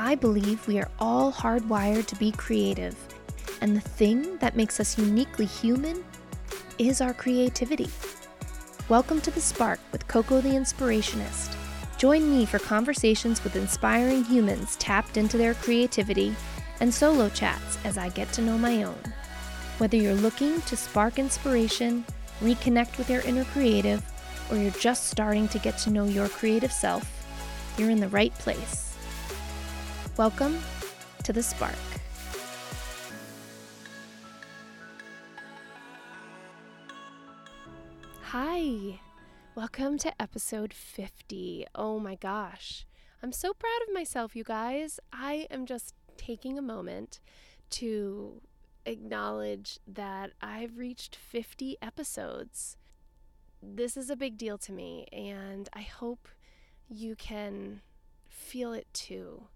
I 0.00 0.14
believe 0.14 0.68
we 0.68 0.78
are 0.78 0.88
all 1.00 1.32
hardwired 1.32 2.06
to 2.06 2.14
be 2.14 2.30
creative, 2.30 2.96
and 3.60 3.74
the 3.74 3.80
thing 3.80 4.38
that 4.38 4.54
makes 4.54 4.78
us 4.78 4.96
uniquely 4.96 5.44
human 5.44 6.04
is 6.78 7.00
our 7.00 7.12
creativity. 7.12 7.90
Welcome 8.88 9.20
to 9.22 9.32
The 9.32 9.40
Spark 9.40 9.80
with 9.90 10.06
Coco 10.06 10.40
the 10.40 10.50
Inspirationist. 10.50 11.56
Join 11.96 12.30
me 12.30 12.46
for 12.46 12.60
conversations 12.60 13.42
with 13.42 13.56
inspiring 13.56 14.22
humans 14.22 14.76
tapped 14.76 15.16
into 15.16 15.36
their 15.36 15.54
creativity 15.54 16.32
and 16.78 16.94
solo 16.94 17.28
chats 17.28 17.76
as 17.84 17.98
I 17.98 18.10
get 18.10 18.32
to 18.34 18.40
know 18.40 18.56
my 18.56 18.84
own. 18.84 19.02
Whether 19.78 19.96
you're 19.96 20.14
looking 20.14 20.60
to 20.62 20.76
spark 20.76 21.18
inspiration, 21.18 22.04
reconnect 22.40 22.98
with 22.98 23.10
your 23.10 23.22
inner 23.22 23.46
creative, 23.46 24.08
or 24.48 24.58
you're 24.58 24.70
just 24.70 25.08
starting 25.08 25.48
to 25.48 25.58
get 25.58 25.76
to 25.78 25.90
know 25.90 26.04
your 26.04 26.28
creative 26.28 26.72
self, 26.72 27.04
you're 27.76 27.90
in 27.90 27.98
the 27.98 28.08
right 28.10 28.32
place. 28.34 28.87
Welcome 30.18 30.58
to 31.22 31.32
The 31.32 31.44
Spark. 31.44 31.76
Hi, 38.22 38.98
welcome 39.54 39.96
to 39.98 40.12
episode 40.20 40.72
50. 40.72 41.66
Oh 41.72 42.00
my 42.00 42.16
gosh, 42.16 42.84
I'm 43.22 43.30
so 43.30 43.52
proud 43.52 43.78
of 43.86 43.94
myself, 43.94 44.34
you 44.34 44.42
guys. 44.42 44.98
I 45.12 45.46
am 45.52 45.66
just 45.66 45.94
taking 46.16 46.58
a 46.58 46.62
moment 46.62 47.20
to 47.70 48.42
acknowledge 48.86 49.78
that 49.86 50.32
I've 50.42 50.78
reached 50.78 51.14
50 51.14 51.76
episodes. 51.80 52.76
This 53.62 53.96
is 53.96 54.10
a 54.10 54.16
big 54.16 54.36
deal 54.36 54.58
to 54.58 54.72
me, 54.72 55.06
and 55.12 55.68
I 55.72 55.82
hope 55.82 56.26
you 56.88 57.14
can 57.14 57.82
feel 58.28 58.72
it 58.72 58.88
too. 58.92 59.46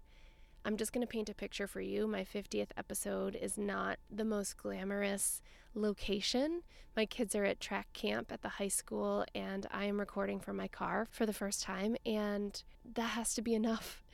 I'm 0.65 0.77
just 0.77 0.93
going 0.93 1.05
to 1.05 1.11
paint 1.11 1.29
a 1.29 1.33
picture 1.33 1.67
for 1.67 1.81
you. 1.81 2.07
My 2.07 2.23
50th 2.23 2.69
episode 2.77 3.35
is 3.35 3.57
not 3.57 3.97
the 4.09 4.23
most 4.23 4.55
glamorous 4.55 5.41
location. 5.75 6.61
My 6.95 7.05
kids 7.05 7.35
are 7.35 7.43
at 7.43 7.59
track 7.59 7.91
camp 7.91 8.31
at 8.31 8.43
the 8.43 8.47
high 8.47 8.69
school, 8.69 9.25
and 9.35 9.67
I 9.71 9.85
am 9.85 9.99
recording 9.99 10.39
from 10.39 10.55
my 10.55 10.69
car 10.69 11.07
for 11.11 11.25
the 11.25 11.33
first 11.33 11.63
time, 11.63 11.97
and 12.05 12.63
that 12.93 13.09
has 13.09 13.33
to 13.35 13.41
be 13.41 13.53
enough. 13.53 14.01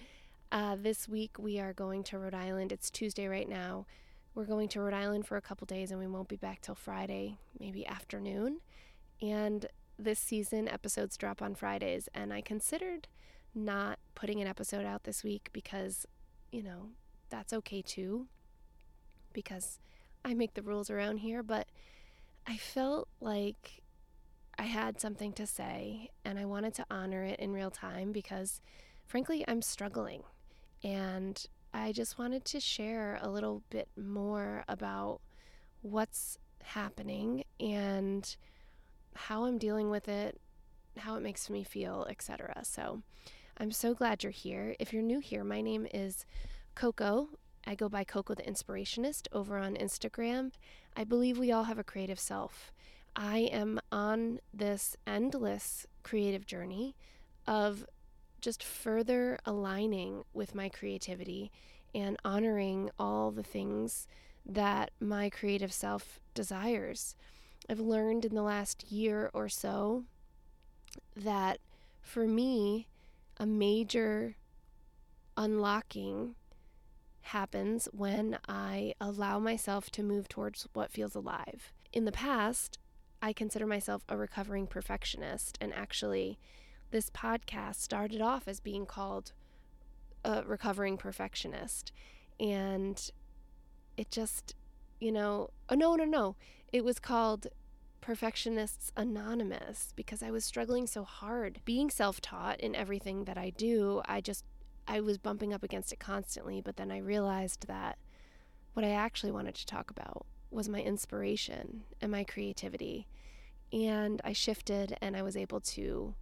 Uh, 0.52 0.76
this 0.76 1.08
week, 1.08 1.38
we 1.38 1.60
are 1.60 1.74
going 1.74 2.02
to 2.02 2.18
Rhode 2.18 2.34
Island. 2.34 2.72
It's 2.72 2.90
Tuesday 2.90 3.28
right 3.28 3.48
now. 3.48 3.86
We're 4.34 4.46
going 4.46 4.68
to 4.70 4.82
Rhode 4.82 4.96
Island 4.96 5.28
for 5.28 5.38
a 5.38 5.44
couple 5.44 5.68
days, 5.68 5.92
and 5.92 6.00
we 6.00 6.08
won't 6.08 6.28
be 6.28 6.38
back 6.38 6.62
till 6.62 6.74
Friday, 6.74 7.38
maybe 7.60 7.86
afternoon. 7.86 8.62
And 9.22 9.68
this 10.00 10.18
season, 10.18 10.68
episodes 10.68 11.18
drop 11.18 11.44
on 11.44 11.54
Fridays, 11.54 12.10
and 12.16 12.34
I 12.34 12.42
considered 12.42 13.08
not 13.54 14.00
putting 14.16 14.42
an 14.42 14.48
episode 14.48 14.88
out 14.88 15.04
this 15.04 15.24
week 15.24 15.52
because 15.54 16.08
you 16.52 16.64
know, 16.64 16.90
that's 17.30 17.54
okay 17.54 17.82
too, 17.82 18.28
because 19.34 19.80
I 20.26 20.34
make 20.34 20.54
the 20.54 20.62
rules 20.62 20.90
around 20.90 21.18
here, 21.18 21.44
but 21.44 21.68
I 22.48 22.58
felt 22.58 23.08
like 23.22 23.82
I 24.58 24.64
had 24.64 25.00
something 25.00 25.32
to 25.34 25.48
say 25.48 26.10
and 26.26 26.38
I 26.40 26.46
wanted 26.46 26.74
to 26.76 26.86
honor 26.92 27.24
it 27.24 27.40
in 27.40 27.54
real 27.54 27.72
time 27.72 28.12
because, 28.12 28.62
frankly, 29.06 29.46
I'm 29.48 29.62
struggling. 29.62 30.24
And 30.84 31.42
I 31.74 31.92
just 31.92 32.18
wanted 32.18 32.46
to 32.46 32.60
share 32.60 33.20
a 33.22 33.30
little 33.30 33.64
bit 33.70 33.90
more 33.96 34.64
about 34.68 35.22
what's 35.82 36.38
happening 36.64 37.44
and 37.60 38.36
how 39.14 39.46
I'm 39.46 39.58
dealing 39.58 39.90
with 39.90 40.08
it, 40.08 40.40
how 40.98 41.16
it 41.16 41.22
makes 41.22 41.50
me 41.50 41.64
feel, 41.64 42.06
etc. 42.10 42.62
So, 42.64 43.02
I'm 43.62 43.74
so 43.74 43.94
glad 43.94 44.24
you're 44.24 44.32
here. 44.32 44.74
If 44.80 44.94
you're 44.94 45.02
new 45.02 45.20
here, 45.20 45.44
my 45.44 45.60
name 45.60 45.86
is 45.94 46.26
Coco. 46.76 47.28
I 47.68 47.76
go 47.76 47.90
by 47.90 48.06
Coco 48.06 48.34
the 48.34 48.44
Inspirationist 48.44 49.28
over 49.34 49.58
on 49.58 49.76
Instagram. 49.76 50.54
I 50.96 51.04
believe 51.04 51.38
we 51.38 51.52
all 51.52 51.66
have 51.66 51.78
a 51.78 51.84
creative 51.84 52.22
self. 52.22 52.72
I 53.18 53.50
am 53.52 53.82
on 53.92 54.40
this 54.54 54.96
endless 55.06 55.86
creative 56.04 56.46
journey 56.46 56.96
of 57.46 57.86
just 58.40 58.64
further 58.64 59.38
aligning 59.46 60.24
with 60.34 60.56
my 60.56 60.70
creativity 60.70 61.52
and 61.94 62.16
honoring 62.24 62.90
all 62.98 63.30
the 63.30 63.44
things 63.44 64.08
that 64.46 64.92
my 65.02 65.30
creative 65.30 65.74
self 65.74 66.22
desires. 66.34 67.14
I've 67.70 67.82
learned 67.82 68.24
in 68.24 68.36
the 68.36 68.42
last 68.42 68.90
year 68.90 69.30
or 69.34 69.50
so 69.50 70.06
that 71.14 71.60
for 72.02 72.26
me, 72.26 72.88
a 73.40 73.46
major 73.46 74.36
unlocking 75.38 76.36
happens 77.22 77.88
when 77.94 78.38
I 78.48 78.94
allow 79.00 79.40
myself 79.40 79.90
to 79.92 80.04
move 80.04 80.28
towards 80.28 80.68
what 80.74 80.92
feels 80.92 81.16
alive. 81.16 81.72
In 81.94 82.06
the 82.06 82.12
past, 82.12 82.78
I 83.22 83.34
consider 83.34 83.66
myself 83.66 84.04
a 84.10 84.18
recovering 84.18 84.68
perfectionist, 84.68 85.58
and 85.62 85.74
actually, 85.74 86.40
this 86.92 87.10
podcast 87.10 87.76
started 87.76 88.22
off 88.22 88.48
as 88.48 88.60
being 88.60 88.86
called 88.86 89.34
a 90.24 90.44
recovering 90.44 90.98
perfectionist. 90.98 91.92
And 92.40 93.12
it 93.96 94.10
just, 94.12 94.56
you 95.00 95.12
know, 95.12 95.50
oh, 95.70 95.76
no, 95.76 95.96
no, 95.96 96.06
no. 96.06 96.36
It 96.72 96.84
was 96.84 97.00
called 97.00 97.48
Perfectionists 98.02 98.92
Anonymous 98.96 99.94
because 99.96 100.24
I 100.24 100.32
was 100.32 100.46
struggling 100.46 100.88
so 100.88 101.04
hard. 101.04 101.62
Being 101.66 101.90
self 101.90 102.22
taught 102.22 102.60
in 102.60 102.76
everything 102.76 103.26
that 103.26 103.38
I 103.38 103.52
do, 103.52 104.02
I 104.06 104.22
just, 104.22 104.46
I 104.88 105.00
was 105.02 105.18
bumping 105.18 105.54
up 105.54 105.64
against 105.64 105.92
it 105.92 106.00
constantly. 106.00 106.62
But 106.62 106.78
then 106.78 106.92
I 106.92 107.00
realized 107.00 107.68
that 107.68 107.98
what 108.74 108.86
I 108.86 108.92
actually 108.92 109.32
wanted 109.32 109.56
to 109.56 109.66
talk 109.66 109.92
about 109.92 110.26
was 110.52 110.70
my 110.70 110.82
inspiration 110.82 111.84
and 112.02 112.12
my 112.12 112.24
creativity. 112.24 113.08
And 113.72 114.22
I 114.24 114.34
shifted 114.34 114.98
and 115.02 115.16
I 115.16 115.22
was 115.22 115.38
able 115.38 115.60
to 115.62 116.16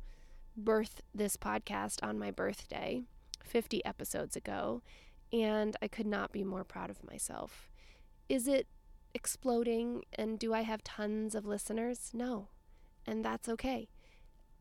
birth 0.55 1.01
this 1.13 1.37
podcast 1.37 2.03
on 2.03 2.19
my 2.19 2.31
birthday 2.31 3.03
50 3.43 3.85
episodes 3.85 4.35
ago. 4.35 4.81
And 5.31 5.75
I 5.81 5.87
could 5.87 6.07
not 6.07 6.31
be 6.31 6.43
more 6.43 6.63
proud 6.63 6.89
of 6.89 7.03
myself. 7.03 7.69
Is 8.29 8.47
it 8.47 8.67
exploding 9.17 10.03
and 10.13 10.37
do 10.37 10.53
I 10.53 10.61
have 10.61 10.83
tons 10.83 11.33
of 11.33 11.43
listeners? 11.43 12.11
No. 12.13 12.49
And 13.07 13.25
that's 13.25 13.49
okay 13.49 13.89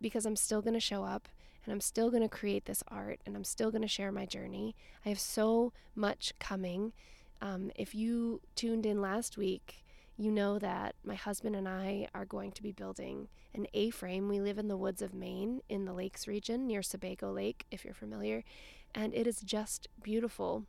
because 0.00 0.24
I'm 0.24 0.34
still 0.34 0.62
going 0.62 0.72
to 0.72 0.80
show 0.80 1.04
up 1.04 1.28
and 1.62 1.72
I'm 1.74 1.80
still 1.82 2.10
going 2.10 2.22
to 2.22 2.28
create 2.28 2.64
this 2.64 2.82
art 2.88 3.20
and 3.26 3.36
I'm 3.36 3.44
still 3.44 3.70
going 3.70 3.82
to 3.82 3.88
share 3.88 4.10
my 4.10 4.24
journey. 4.24 4.74
I 5.04 5.10
have 5.10 5.20
so 5.20 5.74
much 5.94 6.32
coming. 6.38 6.94
Um, 7.42 7.70
if 7.76 7.94
you 7.94 8.40
tuned 8.54 8.86
in 8.86 9.02
last 9.02 9.36
week, 9.36 9.84
you 10.16 10.30
know 10.30 10.58
that 10.58 10.94
my 11.04 11.16
husband 11.16 11.54
and 11.54 11.68
I 11.68 12.08
are 12.14 12.24
going 12.24 12.52
to 12.52 12.62
be 12.62 12.72
building 12.72 13.28
an 13.52 13.66
A 13.74 13.90
frame. 13.90 14.26
We 14.26 14.40
live 14.40 14.56
in 14.56 14.68
the 14.68 14.76
woods 14.78 15.02
of 15.02 15.12
Maine 15.12 15.60
in 15.68 15.84
the 15.84 15.92
Lakes 15.92 16.26
region 16.26 16.66
near 16.66 16.82
Sebago 16.82 17.30
Lake, 17.30 17.66
if 17.70 17.84
you're 17.84 17.92
familiar, 17.92 18.42
and 18.94 19.12
it 19.12 19.26
is 19.26 19.42
just 19.42 19.88
beautiful 20.02 20.64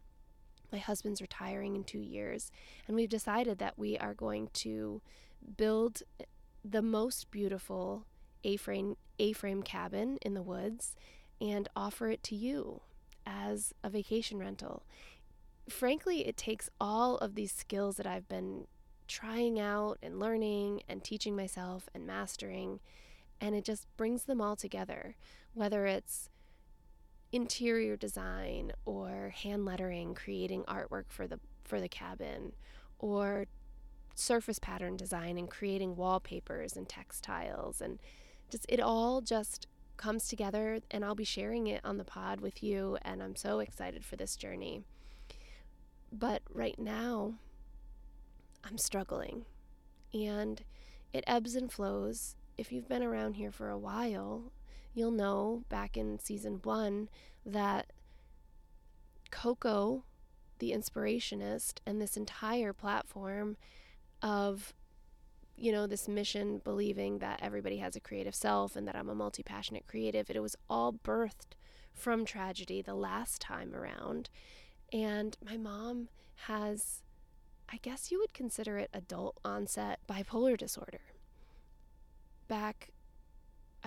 my 0.72 0.78
husband's 0.78 1.22
retiring 1.22 1.76
in 1.76 1.84
two 1.84 2.00
years, 2.00 2.52
and 2.88 2.96
we've 2.96 3.10
decided 3.10 3.58
that 3.60 3.78
we 3.78 3.98
are 3.98 4.14
going 4.14 4.50
to 4.54 5.02
build 5.56 6.04
the 6.64 6.82
most 6.82 7.32
beautiful 7.32 8.06
A-frame 8.44 8.98
A-frame 9.20 9.64
cabin 9.64 10.18
in 10.22 10.34
the 10.34 10.42
woods 10.42 10.96
and 11.40 11.70
offer 11.76 12.10
it 12.10 12.24
to 12.24 12.36
you 12.36 12.82
as 13.26 13.74
a 13.84 13.90
vacation 13.90 14.40
rental. 14.40 14.84
Frankly, 15.70 16.28
it 16.28 16.38
takes 16.38 16.70
all 16.80 17.18
of 17.18 17.36
these 17.36 17.52
skills 17.52 17.98
that 17.98 18.08
I've 18.08 18.28
been 18.28 18.68
trying 19.08 19.60
out 19.60 19.98
and 20.02 20.20
learning 20.20 20.82
and 20.90 21.04
teaching 21.04 21.36
myself 21.36 21.88
and 21.94 22.06
mastering, 22.06 22.80
and 23.40 23.56
it 23.56 23.64
just 23.64 23.86
brings 23.96 24.24
them 24.24 24.42
all 24.42 24.56
together. 24.56 25.16
Whether 25.54 25.86
it's 25.86 26.30
interior 27.32 27.98
design 27.98 28.72
or 28.86 29.34
hand 29.36 29.66
lettering, 29.66 30.14
creating 30.14 30.64
artwork 30.64 31.06
for 31.10 31.28
the 31.28 31.40
for 31.64 31.82
the 31.82 31.90
cabin, 31.90 32.54
or 33.00 33.46
surface 34.16 34.60
pattern 34.60 34.98
design 34.98 35.38
and 35.38 35.50
creating 35.50 35.96
wallpapers 35.96 36.76
and 36.76 36.90
textiles 36.90 37.82
and 37.82 38.00
just 38.50 38.66
it 38.68 38.80
all 38.80 39.22
just 39.22 39.68
comes 39.98 40.28
together 40.28 40.80
and 40.92 41.04
I'll 41.04 41.16
be 41.16 41.24
sharing 41.24 41.68
it 41.68 41.82
on 41.84 41.98
the 41.98 42.04
pod 42.04 42.40
with 42.40 42.64
you 42.64 42.98
and 43.04 43.22
I'm 43.22 43.36
so 43.36 43.60
excited 43.60 44.06
for 44.06 44.16
this 44.16 44.36
journey. 44.36 44.82
But 46.12 46.42
right 46.52 46.78
now 46.80 47.36
I'm 48.64 48.78
struggling 48.78 49.46
and 50.14 50.64
it 51.14 51.24
ebbs 51.28 51.56
and 51.56 51.72
flows. 51.72 52.36
If 52.58 52.72
you've 52.72 52.88
been 52.88 53.04
around 53.04 53.34
here 53.34 53.52
for 53.52 53.70
a 53.70 53.78
while, 53.78 54.52
you'll 54.98 55.12
know 55.12 55.64
back 55.70 55.96
in 55.96 56.20
season 56.20 56.60
one 56.64 57.10
that 57.46 57.92
Coco, 59.30 60.04
the 60.60 60.72
inspirationist, 60.72 61.80
and 61.86 62.02
this 62.02 62.18
entire 62.18 62.74
platform 62.74 63.58
of 64.22 64.74
you 65.58 65.72
know, 65.72 65.88
this 65.88 66.08
mission 66.08 66.62
believing 66.64 67.18
that 67.18 67.40
everybody 67.42 67.78
has 67.78 67.96
a 67.96 68.00
creative 68.00 68.36
self 68.36 68.76
and 68.76 68.88
that 68.88 68.96
I'm 68.96 69.10
a 69.10 69.16
multi 69.16 69.42
passionate 69.42 69.88
creative. 69.88 70.30
It 70.30 70.40
was 70.40 70.56
all 70.70 70.94
birthed 70.94 71.56
from 71.94 72.26
tragedy 72.26 72.84
the 72.84 72.94
last 72.94 73.42
time 73.42 73.74
around. 73.74 74.30
And 74.94 75.36
my 75.44 75.58
mom 75.58 76.10
has, 76.46 77.02
I 77.72 77.78
guess 77.78 78.12
you 78.12 78.20
would 78.20 78.34
consider 78.34 78.78
it 78.78 78.92
adult 78.94 79.40
onset 79.44 80.00
bipolar 80.08 80.56
disorder. 80.56 81.02
Back, 82.48 82.92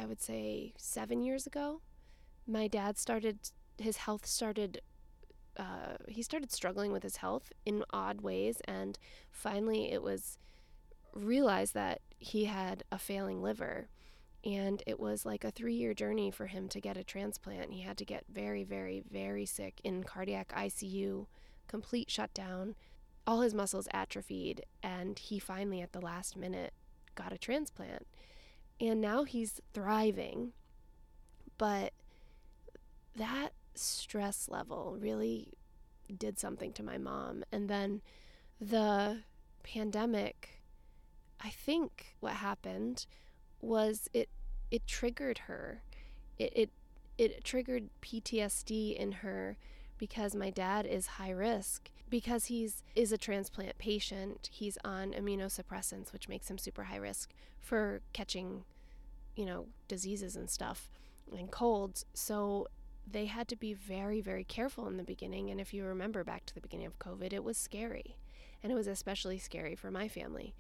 I 0.01 0.07
would 0.07 0.23
say, 0.23 0.73
seven 0.79 1.21
years 1.21 1.47
ago, 1.47 1.83
my 2.47 2.69
dad 2.69 2.97
started, 2.97 3.39
his 3.79 3.99
health 3.99 4.27
started 4.27 4.81
uh, 5.57 5.97
he 6.09 6.23
started 6.23 6.51
struggling 6.53 6.93
with 6.93 7.03
his 7.03 7.17
health 7.17 7.53
in 7.67 7.85
odd 7.93 8.23
ways, 8.23 8.63
and 8.67 8.99
finally 9.31 9.93
it 9.93 10.03
was 10.03 10.39
realized 11.13 11.75
that 11.75 12.01
he 12.19 12.47
had 12.47 12.85
a 12.91 12.99
failing 12.99 13.43
liver. 13.43 13.89
And 14.43 14.83
it 14.87 14.99
was 14.99 15.27
like 15.27 15.45
a 15.45 15.51
three 15.51 15.75
year 15.75 15.93
journey 15.93 16.31
for 16.31 16.47
him 16.47 16.69
to 16.71 16.81
get 16.81 16.97
a 16.97 17.05
transplant. 17.05 17.75
He 17.75 17.83
had 17.83 17.99
to 17.99 18.07
get 18.07 18.25
very, 18.33 18.65
very, 18.65 19.03
very 19.11 19.45
sick 19.45 19.83
in 19.85 20.03
cardiac 20.03 20.49
ICU, 20.57 21.27
complete 21.69 22.11
shutdown, 22.11 22.75
all 23.27 23.43
his 23.43 23.53
muscles 23.53 23.89
atrophied, 23.93 24.65
and 24.83 25.19
he 25.19 25.39
finally, 25.39 25.83
at 25.83 25.93
the 25.93 26.01
last 26.01 26.39
minute, 26.39 26.73
got 27.15 27.35
a 27.35 27.39
transplant. 27.39 28.07
And 28.81 29.01
now 29.01 29.25
he's 29.25 29.61
thriving. 29.75 30.53
But 31.59 31.93
that 33.17 33.51
stress 33.75 34.49
level 34.49 34.97
really 34.99 35.49
did 36.19 36.39
something 36.39 36.73
to 36.73 36.83
my 36.83 36.99
mom. 36.99 37.45
And 37.53 37.69
then 37.69 38.01
the 38.61 39.21
pandemic, 39.63 40.63
I 41.41 41.51
think 41.51 42.17
what 42.21 42.35
happened 42.35 43.07
was 43.61 44.09
it 44.13 44.29
it 44.71 44.87
triggered 44.87 45.39
her. 45.39 45.83
It 46.39 46.53
it 46.55 46.71
it 47.19 47.45
triggered 47.45 47.91
PTSD 48.03 48.97
in 48.97 49.13
her 49.13 49.57
because 49.99 50.35
my 50.35 50.51
dad 50.51 50.87
is 50.87 51.07
high 51.07 51.31
risk 51.31 51.91
because 52.11 52.47
he's 52.47 52.83
is 52.95 53.13
a 53.13 53.19
transplant 53.19 53.79
patient. 53.79 54.51
He's 54.53 54.77
on 54.85 55.13
immunosuppressants 55.13 56.13
which 56.13 56.29
makes 56.29 56.51
him 56.51 56.59
super 56.59 56.85
high 56.85 56.97
risk 56.97 57.33
for 57.61 58.01
catching, 58.13 58.65
you 59.37 59.47
know, 59.47 59.67
diseases 59.89 60.37
and 60.37 60.51
stuff 60.51 60.91
and 61.33 61.51
colds. 61.51 62.05
So 62.13 62.67
they 63.11 63.27
had 63.27 63.49
to 63.49 63.57
be 63.57 63.73
very, 63.73 64.21
very 64.21 64.45
careful 64.45 64.87
in 64.87 64.97
the 64.97 65.03
beginning. 65.03 65.51
And 65.51 65.61
if 65.61 65.73
you 65.73 65.85
remember 65.85 66.25
back 66.25 66.47
to 66.47 66.55
the 66.55 66.61
beginning 66.61 66.87
of 66.87 66.99
COVID, 66.99 67.33
it 67.33 67.45
was 67.45 67.57
scary. 67.57 68.17
And 68.63 68.71
it 68.71 68.75
was 68.75 68.87
especially 68.87 69.39
scary 69.39 69.75
for 69.75 69.91
my 69.91 70.09
family. 70.09 70.55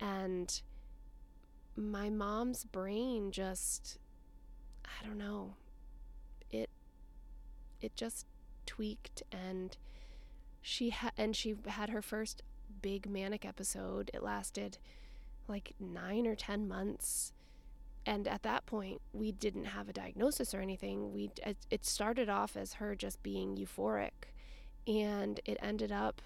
And 0.00 0.62
my 1.76 2.10
mom's 2.10 2.64
brain 2.64 3.30
just, 3.30 3.98
I 4.84 5.06
don't 5.06 5.18
know, 5.18 5.54
it, 6.50 6.70
it 7.80 7.94
just 7.94 8.26
tweaked 8.66 9.22
and 9.30 9.76
she 10.62 10.90
had, 10.90 11.12
and 11.18 11.36
she 11.36 11.56
had 11.66 11.90
her 11.90 12.00
first 12.00 12.42
big 12.80 13.10
manic 13.10 13.44
episode. 13.44 14.10
It 14.14 14.22
lasted 14.22 14.78
like 15.48 15.74
nine 15.78 16.26
or 16.26 16.34
10 16.34 16.66
months. 16.68 17.32
And 18.06 18.26
at 18.26 18.42
that 18.42 18.66
point 18.66 19.00
we 19.12 19.32
didn't 19.32 19.66
have 19.66 19.88
a 19.88 19.92
diagnosis 19.92 20.54
or 20.54 20.60
anything. 20.60 21.12
We 21.12 21.30
it 21.70 21.84
started 21.84 22.28
off 22.28 22.56
as 22.56 22.74
her 22.74 22.96
just 22.96 23.22
being 23.22 23.56
euphoric 23.56 24.30
and 24.86 25.40
it 25.44 25.58
ended 25.60 25.92
up 25.92 26.22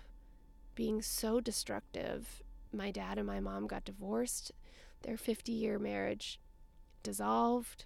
being 0.74 1.02
so 1.02 1.40
destructive. 1.40 2.42
My 2.72 2.90
dad 2.90 3.18
and 3.18 3.26
my 3.26 3.40
mom 3.40 3.66
got 3.66 3.84
divorced. 3.84 4.52
Their 5.02 5.16
50 5.16 5.52
year 5.52 5.78
marriage 5.78 6.40
dissolved. 7.02 7.84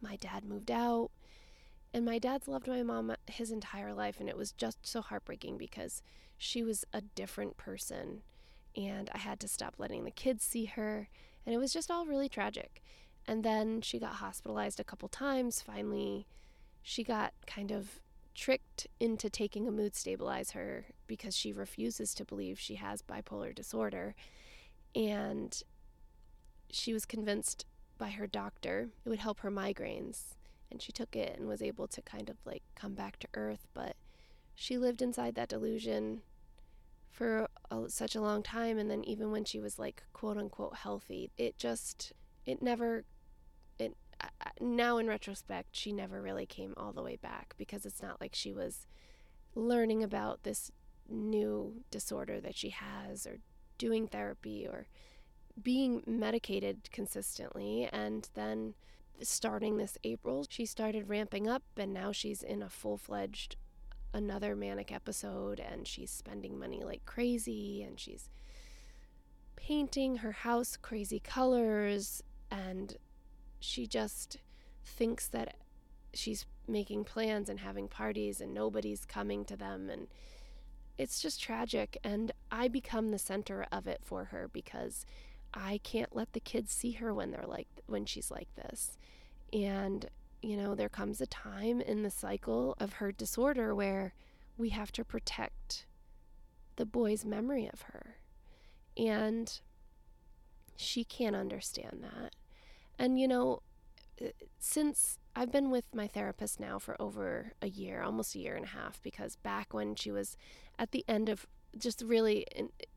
My 0.00 0.16
dad 0.16 0.44
moved 0.44 0.70
out 0.70 1.10
and 1.94 2.04
my 2.04 2.18
dad's 2.18 2.48
loved 2.48 2.66
my 2.66 2.82
mom 2.82 3.14
his 3.26 3.50
entire 3.50 3.94
life 3.94 4.18
and 4.20 4.28
it 4.28 4.36
was 4.36 4.52
just 4.52 4.86
so 4.86 5.00
heartbreaking 5.00 5.56
because 5.56 6.02
she 6.36 6.62
was 6.62 6.84
a 6.92 7.00
different 7.00 7.56
person 7.56 8.22
and 8.76 9.08
I 9.14 9.18
had 9.18 9.38
to 9.40 9.48
stop 9.48 9.76
letting 9.78 10.04
the 10.04 10.10
kids 10.10 10.44
see 10.44 10.64
her 10.64 11.08
and 11.46 11.54
it 11.54 11.58
was 11.58 11.72
just 11.72 11.90
all 11.90 12.06
really 12.06 12.28
tragic. 12.28 12.82
And 13.26 13.44
then 13.44 13.80
she 13.80 13.98
got 13.98 14.14
hospitalized 14.14 14.80
a 14.80 14.84
couple 14.84 15.08
times. 15.08 15.62
Finally, 15.62 16.26
she 16.82 17.04
got 17.04 17.32
kind 17.46 17.70
of 17.70 18.00
tricked 18.34 18.86
into 18.98 19.30
taking 19.30 19.68
a 19.68 19.70
mood 19.70 19.94
stabilizer 19.94 20.86
because 21.06 21.36
she 21.36 21.52
refuses 21.52 22.14
to 22.14 22.24
believe 22.24 22.58
she 22.58 22.74
has 22.74 23.02
bipolar 23.02 23.54
disorder. 23.54 24.14
And 24.94 25.62
she 26.70 26.92
was 26.92 27.04
convinced 27.04 27.66
by 27.96 28.10
her 28.10 28.26
doctor 28.26 28.88
it 29.04 29.08
would 29.08 29.20
help 29.20 29.40
her 29.40 29.50
migraines. 29.50 30.34
And 30.70 30.82
she 30.82 30.92
took 30.92 31.14
it 31.14 31.38
and 31.38 31.46
was 31.46 31.62
able 31.62 31.86
to 31.88 32.02
kind 32.02 32.28
of 32.28 32.36
like 32.44 32.62
come 32.74 32.94
back 32.94 33.18
to 33.20 33.28
earth. 33.34 33.66
But 33.74 33.96
she 34.54 34.78
lived 34.78 35.02
inside 35.02 35.34
that 35.34 35.48
delusion 35.48 36.22
for 37.14 37.48
a, 37.70 37.88
such 37.88 38.16
a 38.16 38.20
long 38.20 38.42
time 38.42 38.76
and 38.76 38.90
then 38.90 39.04
even 39.04 39.30
when 39.30 39.44
she 39.44 39.60
was 39.60 39.78
like 39.78 40.02
quote 40.12 40.36
unquote 40.36 40.74
healthy 40.78 41.30
it 41.38 41.56
just 41.56 42.12
it 42.44 42.60
never 42.60 43.04
it 43.78 43.94
now 44.60 44.98
in 44.98 45.06
retrospect 45.06 45.68
she 45.76 45.92
never 45.92 46.20
really 46.20 46.44
came 46.44 46.74
all 46.76 46.92
the 46.92 47.02
way 47.02 47.14
back 47.14 47.54
because 47.56 47.86
it's 47.86 48.02
not 48.02 48.20
like 48.20 48.34
she 48.34 48.52
was 48.52 48.86
learning 49.54 50.02
about 50.02 50.42
this 50.42 50.72
new 51.08 51.84
disorder 51.90 52.40
that 52.40 52.56
she 52.56 52.70
has 52.70 53.26
or 53.26 53.38
doing 53.78 54.08
therapy 54.08 54.66
or 54.66 54.88
being 55.62 56.02
medicated 56.06 56.90
consistently 56.90 57.88
and 57.92 58.28
then 58.34 58.74
starting 59.22 59.76
this 59.76 59.96
April 60.04 60.46
she 60.48 60.66
started 60.66 61.08
ramping 61.08 61.48
up 61.48 61.62
and 61.76 61.92
now 61.92 62.12
she's 62.12 62.42
in 62.42 62.62
a 62.62 62.68
full-fledged 62.68 63.56
another 64.12 64.54
manic 64.54 64.92
episode 64.92 65.60
and 65.60 65.86
she's 65.86 66.10
spending 66.10 66.58
money 66.58 66.82
like 66.84 67.04
crazy 67.04 67.82
and 67.82 67.98
she's 67.98 68.28
painting 69.56 70.16
her 70.16 70.32
house 70.32 70.76
crazy 70.76 71.20
colors 71.20 72.22
and 72.50 72.96
she 73.60 73.86
just 73.86 74.38
thinks 74.84 75.26
that 75.28 75.56
she's 76.12 76.46
making 76.68 77.04
plans 77.04 77.48
and 77.48 77.60
having 77.60 77.88
parties 77.88 78.40
and 78.40 78.52
nobody's 78.52 79.04
coming 79.04 79.44
to 79.44 79.56
them 79.56 79.88
and 79.90 80.06
it's 80.98 81.20
just 81.20 81.42
tragic. 81.42 81.98
And 82.04 82.32
I 82.50 82.68
become 82.68 83.10
the 83.10 83.18
center 83.18 83.66
of 83.72 83.86
it 83.86 84.00
for 84.02 84.26
her 84.26 84.48
because 84.52 85.04
I 85.54 85.80
can't 85.82 86.14
let 86.14 86.32
the 86.32 86.40
kids 86.40 86.72
see 86.72 86.92
her 86.92 87.14
when 87.14 87.30
they're 87.30 87.46
like 87.46 87.68
when 87.86 88.04
she's 88.04 88.30
like 88.30 88.48
this. 88.56 88.98
And 89.52 90.08
you 90.42 90.58
know, 90.58 90.74
there 90.74 90.90
comes 90.90 91.22
a 91.22 91.26
time 91.26 91.80
in 91.80 92.02
the 92.02 92.10
cycle 92.10 92.76
of 92.78 92.94
her 92.94 93.10
disorder 93.10 93.74
where 93.74 94.12
we 94.58 94.68
have 94.68 94.92
to 94.92 95.04
protect 95.04 95.86
the 96.76 96.84
boy's 96.84 97.24
memory 97.24 97.68
of 97.72 97.82
her. 97.82 98.16
And 98.96 99.58
she 100.76 101.02
can't 101.02 101.34
understand 101.34 102.02
that. 102.02 102.34
And, 102.98 103.18
you 103.18 103.26
know, 103.26 103.62
uh, 104.20 104.28
since 104.58 105.18
I've 105.34 105.50
been 105.50 105.70
with 105.70 105.84
my 105.94 106.06
therapist 106.06 106.60
now 106.60 106.78
for 106.78 107.00
over 107.00 107.52
a 107.62 107.68
year, 107.68 108.02
almost 108.02 108.34
a 108.34 108.38
year 108.38 108.54
and 108.54 108.66
a 108.66 108.68
half, 108.68 109.02
because 109.02 109.36
back 109.36 109.72
when 109.72 109.94
she 109.94 110.10
was 110.10 110.36
at 110.78 110.92
the 110.92 111.04
end 111.08 111.28
of 111.28 111.46
just 111.76 112.02
really 112.02 112.46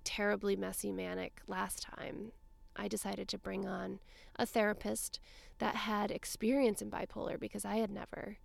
terribly 0.03 0.55
messy 0.55 0.91
manic 0.91 1.41
last 1.47 1.81
time, 1.81 2.31
I 2.77 2.87
decided 2.87 3.27
to 3.29 3.37
bring 3.37 3.67
on 3.67 3.99
a 4.35 4.45
therapist 4.45 5.19
that 5.59 5.75
had 5.75 6.11
experience 6.11 6.81
in 6.81 6.91
bipolar 6.91 7.39
because 7.39 7.65
I 7.65 7.77
had 7.77 7.89
never 7.89 8.37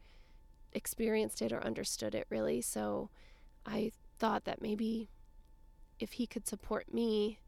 experienced 0.72 1.42
it 1.42 1.52
or 1.52 1.62
understood 1.64 2.14
it 2.14 2.26
really. 2.30 2.60
So 2.60 3.10
I 3.66 3.92
thought 4.18 4.44
that 4.44 4.62
maybe 4.62 5.08
if 6.00 6.12
he 6.12 6.26
could 6.26 6.48
support 6.48 6.92
me 6.92 7.38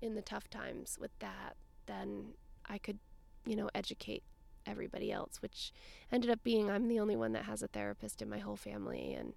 in 0.00 0.14
the 0.14 0.22
tough 0.22 0.50
times 0.50 0.98
with 1.00 1.16
that, 1.20 1.56
then 1.86 2.34
I 2.68 2.78
could, 2.78 2.98
you 3.46 3.56
know, 3.56 3.70
educate 3.74 4.22
everybody 4.66 5.10
else, 5.10 5.40
which 5.40 5.72
ended 6.10 6.30
up 6.30 6.42
being 6.42 6.70
I'm 6.70 6.88
the 6.88 7.00
only 7.00 7.16
one 7.16 7.32
that 7.32 7.44
has 7.44 7.62
a 7.62 7.68
therapist 7.68 8.20
in 8.20 8.28
my 8.28 8.38
whole 8.38 8.56
family. 8.56 9.14
And 9.14 9.34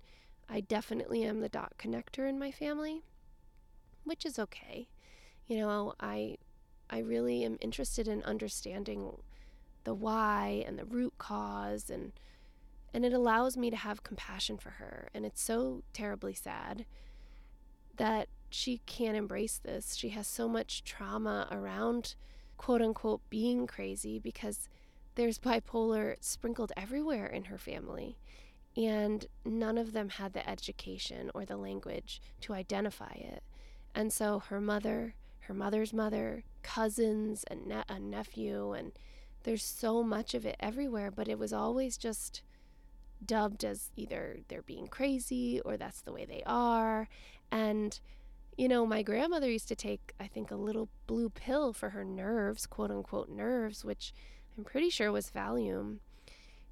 I 0.49 0.61
definitely 0.61 1.23
am 1.23 1.39
the 1.39 1.49
dot 1.49 1.73
connector 1.77 2.27
in 2.27 2.39
my 2.39 2.51
family, 2.51 3.03
which 4.03 4.25
is 4.25 4.37
okay. 4.39 4.87
You 5.47 5.57
know, 5.57 5.93
I 5.99 6.37
I 6.89 6.99
really 6.99 7.43
am 7.43 7.57
interested 7.61 8.07
in 8.07 8.23
understanding 8.23 9.17
the 9.83 9.93
why 9.93 10.63
and 10.67 10.77
the 10.77 10.85
root 10.85 11.13
cause 11.17 11.89
and 11.89 12.11
and 12.93 13.03
it 13.03 13.11
allows 13.11 13.57
me 13.57 13.69
to 13.69 13.75
have 13.75 14.03
compassion 14.03 14.57
for 14.57 14.69
her. 14.69 15.09
And 15.13 15.25
it's 15.25 15.41
so 15.41 15.83
terribly 15.91 16.33
sad 16.33 16.85
that 17.97 18.29
she 18.49 18.79
can't 18.85 19.17
embrace 19.17 19.59
this. 19.61 19.95
She 19.95 20.09
has 20.09 20.27
so 20.27 20.47
much 20.47 20.81
trauma 20.85 21.49
around 21.51 22.15
quote 22.55 22.81
unquote 22.81 23.19
being 23.29 23.67
crazy 23.67 24.17
because 24.17 24.69
there's 25.15 25.37
bipolar 25.37 26.15
sprinkled 26.21 26.71
everywhere 26.77 27.25
in 27.25 27.45
her 27.45 27.57
family. 27.57 28.17
And 28.77 29.25
none 29.43 29.77
of 29.77 29.91
them 29.91 30.07
had 30.07 30.31
the 30.31 30.49
education 30.49 31.31
or 31.33 31.43
the 31.43 31.57
language 31.57 32.21
to 32.41 32.53
identify 32.53 33.11
it. 33.13 33.43
And 33.93 34.11
so 34.13 34.39
her 34.39 34.61
mother 34.61 35.15
her 35.47 35.53
mother's 35.53 35.93
mother 35.93 36.43
cousins 36.63 37.43
and 37.45 37.67
ne- 37.67 37.83
a 37.89 37.99
nephew 37.99 38.73
and 38.73 38.91
there's 39.43 39.63
so 39.63 40.01
much 40.01 40.33
of 40.33 40.45
it 40.45 40.55
everywhere, 40.59 41.11
but 41.11 41.27
it 41.27 41.37
was 41.37 41.53
always 41.53 41.97
just 41.97 42.41
dubbed 43.23 43.63
as 43.63 43.91
either 43.95 44.39
they're 44.47 44.63
being 44.63 44.87
crazy 44.87 45.61
or 45.61 45.77
that's 45.77 46.01
the 46.01 46.11
way 46.11 46.25
they 46.25 46.41
are. 46.45 47.07
And, 47.51 47.99
you 48.57 48.67
know, 48.67 48.85
my 48.85 49.03
grandmother 49.03 49.49
used 49.49 49.67
to 49.67 49.75
take, 49.75 50.13
I 50.19 50.27
think, 50.27 50.49
a 50.49 50.55
little 50.55 50.89
blue 51.05 51.29
pill 51.29 51.73
for 51.73 51.91
her 51.91 52.03
nerves, 52.03 52.65
quote 52.65 52.89
unquote 52.89 53.29
nerves, 53.29 53.85
which 53.85 54.13
I'm 54.57 54.63
pretty 54.63 54.89
sure 54.89 55.11
was 55.11 55.29
Valium, 55.29 55.97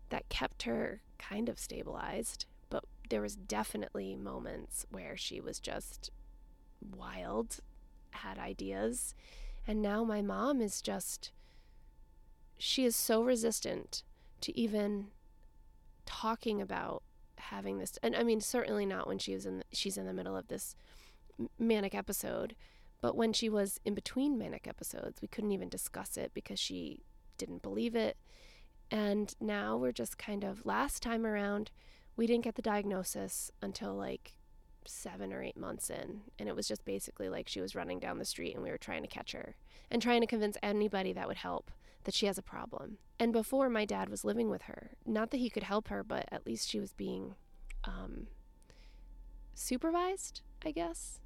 that 0.10 0.30
kept 0.30 0.64
her 0.64 1.02
kind 1.20 1.50
of 1.50 1.60
stabilized. 1.60 2.48
But 2.72 2.86
there 3.10 3.22
was 3.22 3.36
definitely 3.36 4.16
moments 4.16 4.88
where 4.90 5.16
she 5.16 5.40
was 5.40 5.60
just 5.60 6.10
wild, 6.82 7.60
had 8.14 8.38
ideas. 8.38 9.14
And 9.68 9.82
now 9.82 10.04
my 10.04 10.22
mom 10.22 10.62
is 10.62 10.82
just, 10.82 11.32
she 12.58 12.86
is 12.86 12.96
so 12.96 13.24
resistant 13.24 14.04
to 14.42 14.58
even 14.58 15.08
talking 16.06 16.62
about 16.62 17.04
having 17.38 17.78
this 17.78 17.98
and 18.02 18.16
I 18.16 18.24
mean 18.24 18.42
certainly 18.42 18.86
not 18.86 19.08
when 19.08 19.20
she 19.20 19.34
was 19.34 19.46
in 19.46 19.60
the, 19.60 19.64
she's 19.72 19.98
in 19.98 20.06
the 20.06 20.14
middle 20.14 20.36
of 20.36 20.48
this 20.48 20.76
manic 21.60 21.94
episode 21.94 22.56
but 23.02 23.16
when 23.16 23.34
she 23.34 23.50
was 23.50 23.80
in 23.84 23.94
between 23.94 24.38
manic 24.38 24.68
episodes 24.68 25.22
we 25.22 25.28
couldn't 25.28 25.52
even 25.52 25.70
discuss 25.70 26.16
it 26.16 26.32
because 26.34 26.60
she 26.60 27.02
didn't 27.38 27.62
believe 27.62 27.96
it 27.96 28.18
and 28.92 29.36
now 29.42 29.76
we're 29.76 29.92
just 29.92 30.18
kind 30.18 30.44
of 30.44 30.66
last 30.66 31.02
time 31.04 31.26
around 31.26 31.72
we 32.16 32.28
didn't 32.28 32.44
get 32.44 32.56
the 32.56 32.62
diagnosis 32.62 33.52
until 33.62 33.94
like 33.94 34.34
7 34.88 35.34
or 35.34 35.42
8 35.42 35.58
months 35.58 35.90
in 35.90 36.22
and 36.38 36.50
it 36.50 36.56
was 36.56 36.68
just 36.68 36.86
basically 36.86 37.30
like 37.30 37.48
she 37.48 37.62
was 37.62 37.76
running 37.76 38.00
down 38.00 38.18
the 38.18 38.26
street 38.26 38.54
and 38.54 38.64
we 38.64 38.70
were 38.72 38.78
trying 38.78 39.02
to 39.02 39.08
catch 39.08 39.32
her 39.32 39.56
and 39.90 40.02
trying 40.02 40.22
to 40.22 40.28
convince 40.28 40.58
anybody 40.62 41.14
that 41.14 41.28
would 41.28 41.38
help 41.38 41.72
that 42.04 42.14
she 42.14 42.26
has 42.26 42.38
a 42.38 42.44
problem. 42.44 42.98
And 43.20 43.32
before 43.32 43.70
my 43.70 43.86
dad 43.86 44.10
was 44.10 44.26
living 44.26 44.50
with 44.50 44.64
her, 44.64 44.92
not 45.06 45.32
that 45.32 45.38
he 45.38 45.50
could 45.50 45.64
help 45.64 45.88
her, 45.88 46.04
but 46.04 46.28
at 46.32 46.46
least 46.46 46.70
she 46.70 46.80
was 46.80 46.94
being 46.94 47.36
um, 47.86 48.28
supervised, 49.54 50.42
I 50.66 50.72
guess. 50.72 51.20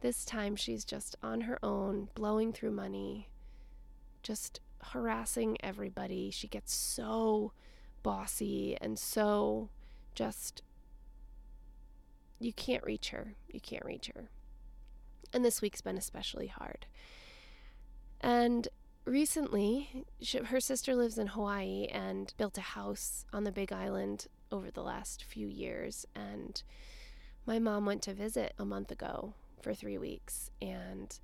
This 0.00 0.24
time 0.24 0.56
she's 0.56 0.84
just 0.84 1.14
on 1.22 1.42
her 1.42 1.58
own, 1.62 2.08
blowing 2.14 2.52
through 2.52 2.72
money, 2.72 3.28
just 4.22 4.60
harassing 4.86 5.56
everybody. 5.60 6.30
She 6.30 6.48
gets 6.48 6.74
so 6.74 7.52
bossy 8.02 8.76
and 8.80 8.98
so 8.98 9.68
just. 10.14 10.62
You 12.42 12.52
can't 12.52 12.82
reach 12.82 13.10
her. 13.10 13.34
You 13.48 13.60
can't 13.60 13.84
reach 13.84 14.10
her. 14.14 14.28
And 15.32 15.44
this 15.44 15.62
week's 15.62 15.80
been 15.80 15.96
especially 15.96 16.48
hard. 16.48 16.86
And 18.20 18.66
recently, 19.04 20.04
she, 20.20 20.38
her 20.38 20.58
sister 20.58 20.96
lives 20.96 21.18
in 21.18 21.28
Hawaii 21.28 21.86
and 21.86 22.34
built 22.36 22.58
a 22.58 22.62
house 22.62 23.24
on 23.32 23.44
the 23.44 23.52
Big 23.52 23.72
Island 23.72 24.26
over 24.50 24.72
the 24.72 24.82
last 24.82 25.22
few 25.22 25.46
years. 25.46 26.04
And 26.16 26.60
my 27.46 27.60
mom 27.60 27.86
went 27.86 28.02
to 28.02 28.12
visit 28.12 28.54
a 28.58 28.64
month 28.64 28.90
ago 28.90 29.34
for 29.60 29.72
three 29.72 29.98
weeks. 29.98 30.50
And 30.60 31.16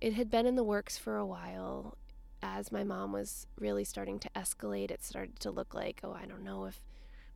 it 0.00 0.14
had 0.14 0.30
been 0.30 0.46
in 0.46 0.56
the 0.56 0.64
works 0.64 0.96
for 0.96 1.18
a 1.18 1.26
while. 1.26 1.98
As 2.42 2.72
my 2.72 2.82
mom 2.82 3.12
was 3.12 3.46
really 3.58 3.84
starting 3.84 4.18
to 4.20 4.30
escalate, 4.34 4.90
it 4.90 5.04
started 5.04 5.38
to 5.40 5.50
look 5.50 5.74
like, 5.74 6.00
oh, 6.02 6.12
I 6.18 6.24
don't 6.24 6.44
know 6.44 6.64
if 6.64 6.80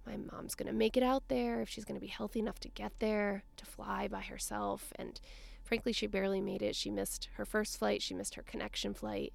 my 0.07 0.17
mom's 0.17 0.55
going 0.55 0.67
to 0.67 0.73
make 0.73 0.97
it 0.97 1.03
out 1.03 1.29
there, 1.29 1.61
if 1.61 1.69
she's 1.69 1.85
going 1.85 1.99
to 1.99 2.05
be 2.05 2.07
healthy 2.07 2.41
enough 2.41 2.61
to 2.61 2.69
get 2.69 2.93
there, 2.99 3.45
to 3.57 3.65
fly 3.67 4.09
by 4.09 4.21
herself. 4.21 4.93
And 4.97 5.21
frankly, 5.63 5.93
she 5.93 6.07
barely 6.07 6.41
made 6.41 6.63
it. 6.63 6.77
She 6.77 6.91
missed 6.91 7.29
her 7.35 7.45
first 7.45 7.79
flight, 7.79 8.03
she 8.03 8.15
missed 8.15 8.35
her 8.35 8.43
connection 8.43 8.95
flight 8.95 9.33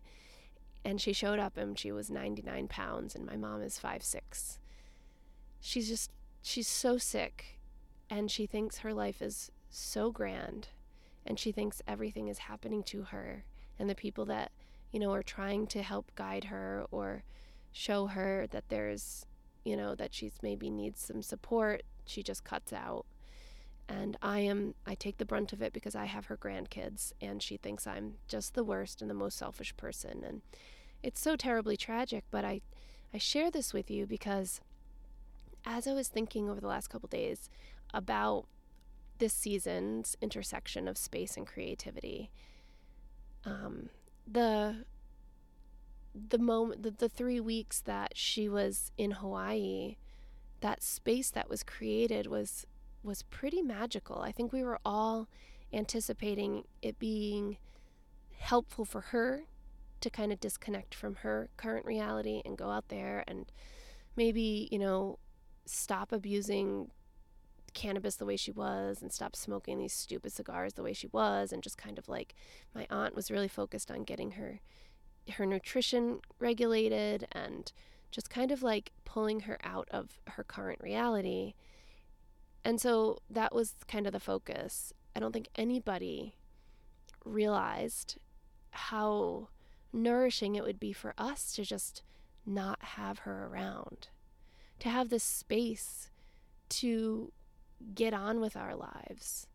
and 0.83 1.01
she 1.01 1.13
showed 1.13 1.39
up 1.39 1.57
and 1.57 1.77
she 1.77 1.91
was 1.91 2.09
99 2.09 2.67
pounds 2.67 3.15
and 3.15 3.25
my 3.25 3.35
mom 3.35 3.61
is 3.61 3.77
five 3.77 4.03
six. 4.03 4.59
she's 5.59 5.89
just 5.89 6.11
she's 6.41 6.67
so 6.67 6.97
sick 6.97 7.59
and 8.09 8.31
she 8.31 8.45
thinks 8.45 8.79
her 8.79 8.93
life 8.93 9.21
is 9.21 9.51
so 9.69 10.11
grand 10.11 10.69
and 11.25 11.37
she 11.37 11.51
thinks 11.51 11.81
everything 11.87 12.27
is 12.27 12.39
happening 12.39 12.81
to 12.83 13.03
her 13.03 13.43
and 13.77 13.89
the 13.89 13.95
people 13.95 14.25
that 14.25 14.51
you 14.91 14.99
know 14.99 15.11
are 15.11 15.23
trying 15.23 15.67
to 15.67 15.83
help 15.83 16.11
guide 16.15 16.45
her 16.45 16.85
or 16.91 17.23
show 17.71 18.07
her 18.07 18.47
that 18.51 18.69
there's 18.69 19.25
you 19.63 19.75
know 19.75 19.95
that 19.95 20.13
she's 20.13 20.33
maybe 20.41 20.69
needs 20.69 21.01
some 21.01 21.21
support 21.21 21.83
she 22.09 22.23
just 22.23 22.43
cuts 22.43 22.73
out. 22.73 23.05
And 23.87 24.17
I 24.21 24.39
am 24.39 24.75
I 24.85 24.95
take 24.95 25.17
the 25.17 25.25
brunt 25.25 25.53
of 25.53 25.61
it 25.61 25.73
because 25.73 25.95
I 25.95 26.05
have 26.05 26.25
her 26.25 26.37
grandkids 26.37 27.13
and 27.21 27.41
she 27.41 27.57
thinks 27.57 27.87
I'm 27.87 28.15
just 28.27 28.53
the 28.53 28.63
worst 28.63 29.01
and 29.01 29.09
the 29.09 29.15
most 29.15 29.37
selfish 29.37 29.75
person. 29.77 30.23
And 30.23 30.41
it's 31.01 31.21
so 31.21 31.35
terribly 31.35 31.77
tragic 31.77 32.23
but 32.29 32.43
I 32.43 32.61
I 33.13 33.17
share 33.17 33.49
this 33.49 33.73
with 33.73 33.89
you 33.89 34.05
because 34.05 34.61
as 35.65 35.87
I 35.87 35.93
was 35.93 36.07
thinking 36.07 36.49
over 36.49 36.59
the 36.59 36.67
last 36.67 36.89
couple 36.89 37.07
days 37.07 37.49
about 37.93 38.45
this 39.17 39.33
season's 39.33 40.15
intersection 40.21 40.87
of 40.87 40.97
space 40.97 41.35
and 41.35 41.47
creativity 41.47 42.29
um, 43.45 43.89
the 44.27 44.83
the 46.13 46.37
moment 46.37 46.83
the, 46.83 46.91
the 46.91 47.09
3 47.09 47.39
weeks 47.39 47.81
that 47.81 48.13
she 48.15 48.49
was 48.49 48.91
in 48.97 49.11
Hawaii 49.11 49.95
that 50.61 50.83
space 50.83 51.31
that 51.31 51.49
was 51.49 51.63
created 51.63 52.27
was 52.27 52.65
was 53.01 53.23
pretty 53.23 53.61
magical. 53.61 54.19
I 54.21 54.31
think 54.31 54.51
we 54.51 54.63
were 54.63 54.79
all 54.83 55.29
anticipating 55.71 56.65
it 56.81 56.99
being 56.99 57.57
helpful 58.37 58.83
for 58.83 59.01
her 59.01 59.43
to 60.01 60.09
kind 60.09 60.31
of 60.31 60.39
disconnect 60.39 60.93
from 60.93 61.15
her 61.15 61.49
current 61.57 61.85
reality 61.85 62.41
and 62.45 62.57
go 62.57 62.69
out 62.69 62.89
there 62.89 63.23
and 63.27 63.51
maybe, 64.15 64.67
you 64.71 64.79
know, 64.79 65.17
stop 65.65 66.11
abusing 66.11 66.91
cannabis 67.73 68.15
the 68.15 68.25
way 68.25 68.35
she 68.35 68.51
was 68.51 69.01
and 69.01 69.13
stop 69.13 69.35
smoking 69.35 69.77
these 69.77 69.93
stupid 69.93 70.31
cigars 70.31 70.73
the 70.73 70.83
way 70.83 70.91
she 70.91 71.07
was 71.07 71.53
and 71.53 71.61
just 71.61 71.77
kind 71.77 71.97
of 71.99 72.09
like 72.09 72.33
my 72.73 72.87
aunt 72.89 73.15
was 73.15 73.29
really 73.29 73.47
focused 73.47 73.91
on 73.91 74.03
getting 74.03 74.31
her 74.31 74.59
her 75.31 75.45
nutrition 75.45 76.19
regulated 76.39 77.27
and 77.31 77.71
just 78.11 78.29
kind 78.29 78.51
of 78.51 78.63
like 78.63 78.91
pulling 79.05 79.41
her 79.41 79.57
out 79.63 79.87
of 79.91 80.19
her 80.27 80.43
current 80.43 80.79
reality 80.81 81.53
and 82.63 82.79
so 82.79 83.19
that 83.29 83.53
was 83.53 83.73
kind 83.87 84.05
of 84.05 84.13
the 84.13 84.19
focus. 84.19 84.93
I 85.15 85.19
don't 85.19 85.31
think 85.31 85.49
anybody 85.55 86.35
realized 87.25 88.17
how 88.71 89.49
nourishing 89.91 90.55
it 90.55 90.63
would 90.63 90.79
be 90.79 90.93
for 90.93 91.13
us 91.17 91.53
to 91.53 91.63
just 91.63 92.03
not 92.45 92.79
have 92.81 93.19
her 93.19 93.47
around, 93.47 94.09
to 94.79 94.89
have 94.89 95.09
this 95.09 95.23
space 95.23 96.09
to 96.69 97.31
get 97.95 98.13
on 98.13 98.39
with 98.39 98.55
our 98.55 98.75
lives. 98.75 99.47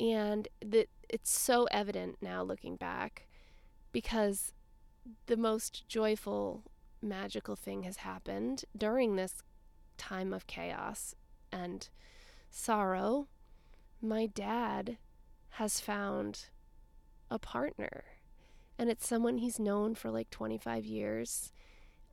And 0.00 0.48
that 0.64 0.88
it's 1.08 1.30
so 1.30 1.64
evident 1.70 2.16
now 2.20 2.42
looking 2.42 2.76
back 2.76 3.26
because 3.92 4.52
the 5.26 5.36
most 5.36 5.88
joyful, 5.88 6.64
magical 7.02 7.56
thing 7.56 7.82
has 7.82 7.98
happened 7.98 8.64
during 8.76 9.16
this 9.16 9.42
time 9.96 10.32
of 10.32 10.46
chaos 10.46 11.14
and 11.52 11.88
sorrow, 12.50 13.28
my 14.00 14.26
dad 14.26 14.98
has 15.50 15.80
found 15.80 16.46
a 17.30 17.38
partner. 17.38 18.04
And 18.78 18.90
it's 18.90 19.06
someone 19.06 19.38
he's 19.38 19.60
known 19.60 19.94
for 19.94 20.10
like 20.10 20.30
25 20.30 20.84
years. 20.84 21.52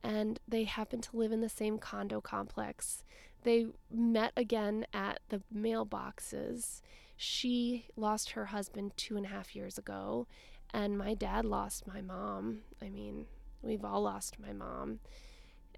And 0.03 0.39
they 0.47 0.63
happen 0.63 1.01
to 1.01 1.17
live 1.17 1.31
in 1.31 1.41
the 1.41 1.49
same 1.49 1.77
condo 1.77 2.21
complex. 2.21 3.03
They 3.43 3.67
met 3.91 4.31
again 4.37 4.85
at 4.93 5.19
the 5.29 5.41
mailboxes. 5.53 6.81
She 7.17 7.87
lost 7.95 8.31
her 8.31 8.47
husband 8.47 8.93
two 8.95 9.17
and 9.17 9.25
a 9.25 9.29
half 9.29 9.55
years 9.55 9.77
ago. 9.77 10.27
And 10.73 10.97
my 10.97 11.13
dad 11.13 11.45
lost 11.45 11.87
my 11.87 12.01
mom. 12.01 12.59
I 12.81 12.89
mean, 12.89 13.25
we've 13.61 13.83
all 13.83 14.01
lost 14.01 14.39
my 14.39 14.53
mom. 14.53 14.99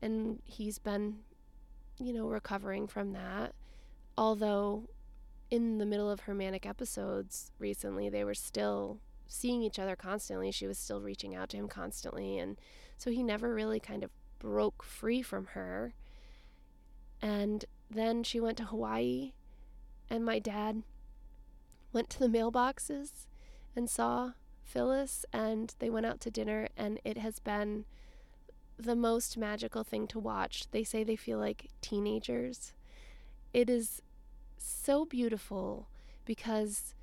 And 0.02 0.42
he's 0.46 0.78
been, 0.78 1.20
you 2.00 2.14
know, 2.14 2.28
recovering 2.28 2.88
from 2.88 3.14
that 3.14 3.54
although 4.18 4.90
in 5.50 5.78
the 5.78 5.86
middle 5.86 6.10
of 6.10 6.22
her 6.22 6.34
manic 6.34 6.66
episodes 6.66 7.52
recently, 7.60 8.10
they 8.10 8.24
were 8.24 8.34
still 8.34 9.00
seeing 9.28 9.62
each 9.62 9.80
other 9.80 9.96
constantly. 9.96 10.52
She 10.52 10.68
was 10.68 10.78
still 10.78 11.02
reaching 11.02 11.36
out 11.36 11.50
to 11.50 11.58
him 11.58 11.68
constantly. 11.68 12.38
And 12.38 12.58
so 12.98 13.12
he 13.12 13.24
never 13.24 13.54
really 13.54 13.80
kind 13.80 14.04
of 14.04 14.12
broke 14.40 14.84
free 14.84 15.22
from 15.22 15.48
her. 15.48 15.94
And 17.22 17.66
then 17.90 18.24
she 18.24 18.40
went 18.40 18.58
to 18.58 18.66
Hawaii, 18.66 19.32
and 20.10 20.26
my 20.26 20.40
dad 20.40 20.84
went 21.94 22.10
to 22.10 22.20
the 22.20 22.28
mailboxes 22.28 23.28
and 23.76 23.90
saw 23.90 24.32
Phyllis, 24.64 25.26
and 25.32 25.74
they 25.80 25.90
went 25.90 26.06
out 26.06 26.20
to 26.22 26.32
dinner, 26.32 26.68
and 26.76 27.00
it 27.04 27.18
has 27.18 27.40
been 27.40 27.86
the 28.78 28.96
most 28.96 29.38
magical 29.38 29.84
thing 29.84 30.08
to 30.08 30.20
watch. 30.20 30.66
They 30.72 30.84
say 30.84 31.04
they 31.04 31.16
feel 31.16 31.38
like 31.38 31.68
teenagers 31.82 32.74
it 33.54 33.70
is 33.70 34.02
so 34.58 35.06
beautiful 35.06 35.88
because 36.26 36.96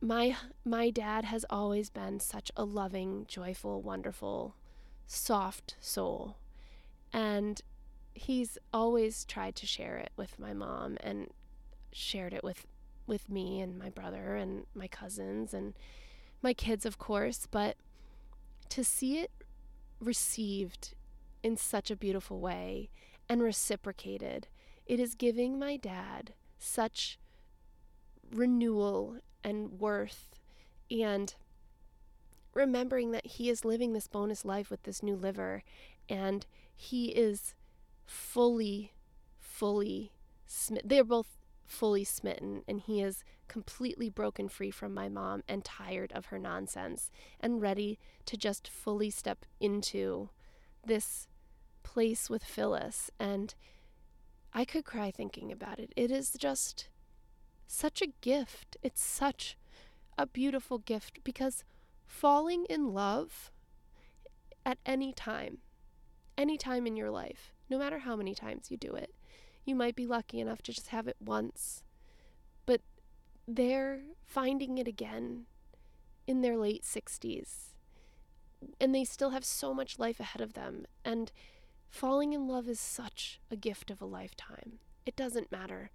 my 0.00 0.36
my 0.64 0.90
dad 0.90 1.24
has 1.24 1.46
always 1.48 1.88
been 1.88 2.20
such 2.20 2.52
a 2.56 2.64
loving, 2.64 3.24
joyful, 3.26 3.80
wonderful, 3.80 4.54
soft 5.06 5.76
soul. 5.80 6.36
And 7.12 7.62
he's 8.12 8.58
always 8.72 9.24
tried 9.24 9.56
to 9.56 9.66
share 9.66 9.96
it 9.96 10.10
with 10.16 10.38
my 10.38 10.52
mom 10.52 10.98
and 11.00 11.30
shared 11.92 12.34
it 12.34 12.44
with 12.44 12.66
with 13.06 13.30
me 13.30 13.60
and 13.60 13.78
my 13.78 13.88
brother 13.88 14.34
and 14.34 14.66
my 14.74 14.88
cousins 14.88 15.54
and 15.54 15.74
my 16.44 16.54
kids 16.54 16.86
of 16.86 16.98
course 16.98 17.48
but 17.50 17.76
to 18.68 18.84
see 18.84 19.18
it 19.18 19.32
received 20.00 20.94
in 21.42 21.56
such 21.56 21.90
a 21.90 21.96
beautiful 21.96 22.38
way 22.38 22.88
and 23.28 23.42
reciprocated 23.42 24.46
it 24.86 25.00
is 25.00 25.14
giving 25.14 25.58
my 25.58 25.76
dad 25.76 26.34
such 26.58 27.18
renewal 28.32 29.16
and 29.42 29.80
worth 29.80 30.28
and 30.90 31.34
remembering 32.54 33.10
that 33.10 33.26
he 33.26 33.50
is 33.50 33.64
living 33.64 33.92
this 33.92 34.06
bonus 34.06 34.44
life 34.44 34.70
with 34.70 34.82
this 34.84 35.02
new 35.02 35.16
liver 35.16 35.62
and 36.08 36.46
he 36.74 37.06
is 37.08 37.54
fully, 38.06 38.92
fully, 39.40 40.12
they're 40.84 41.04
both 41.04 41.33
fully 41.66 42.04
smitten, 42.04 42.62
and 42.68 42.80
he 42.80 43.00
is 43.00 43.24
completely 43.48 44.08
broken 44.08 44.48
free 44.48 44.70
from 44.70 44.94
my 44.94 45.08
mom 45.08 45.42
and 45.48 45.64
tired 45.64 46.12
of 46.12 46.26
her 46.26 46.38
nonsense 46.38 47.10
and 47.40 47.60
ready 47.60 47.98
to 48.26 48.36
just 48.36 48.68
fully 48.68 49.10
step 49.10 49.44
into 49.60 50.30
this 50.84 51.28
place 51.82 52.28
with 52.28 52.44
Phyllis. 52.44 53.10
And 53.18 53.54
I 54.52 54.64
could 54.64 54.84
cry 54.84 55.10
thinking 55.10 55.50
about 55.50 55.78
it. 55.78 55.92
It 55.96 56.10
is 56.10 56.30
just 56.38 56.88
such 57.66 58.02
a 58.02 58.12
gift. 58.20 58.76
It's 58.82 59.02
such 59.02 59.56
a 60.16 60.26
beautiful 60.26 60.78
gift 60.78 61.20
because 61.24 61.64
falling 62.06 62.64
in 62.66 62.92
love 62.92 63.50
at 64.64 64.78
any 64.86 65.12
time, 65.12 65.58
any 66.38 66.56
time 66.56 66.86
in 66.86 66.96
your 66.96 67.10
life, 67.10 67.52
no 67.68 67.78
matter 67.78 68.00
how 68.00 68.16
many 68.16 68.34
times 68.34 68.70
you 68.70 68.76
do 68.76 68.92
it. 68.92 69.14
You 69.64 69.74
might 69.74 69.96
be 69.96 70.06
lucky 70.06 70.40
enough 70.40 70.62
to 70.62 70.72
just 70.72 70.88
have 70.88 71.08
it 71.08 71.16
once, 71.20 71.82
but 72.66 72.82
they're 73.46 74.02
finding 74.24 74.78
it 74.78 74.86
again 74.86 75.46
in 76.26 76.42
their 76.42 76.56
late 76.56 76.82
60s. 76.82 77.74
And 78.80 78.94
they 78.94 79.04
still 79.04 79.30
have 79.30 79.44
so 79.44 79.74
much 79.74 79.98
life 79.98 80.20
ahead 80.20 80.40
of 80.40 80.54
them. 80.54 80.86
And 81.04 81.32
falling 81.88 82.32
in 82.32 82.48
love 82.48 82.68
is 82.68 82.80
such 82.80 83.40
a 83.50 83.56
gift 83.56 83.90
of 83.90 84.00
a 84.00 84.06
lifetime. 84.06 84.78
It 85.06 85.16
doesn't 85.16 85.52
matter 85.52 85.90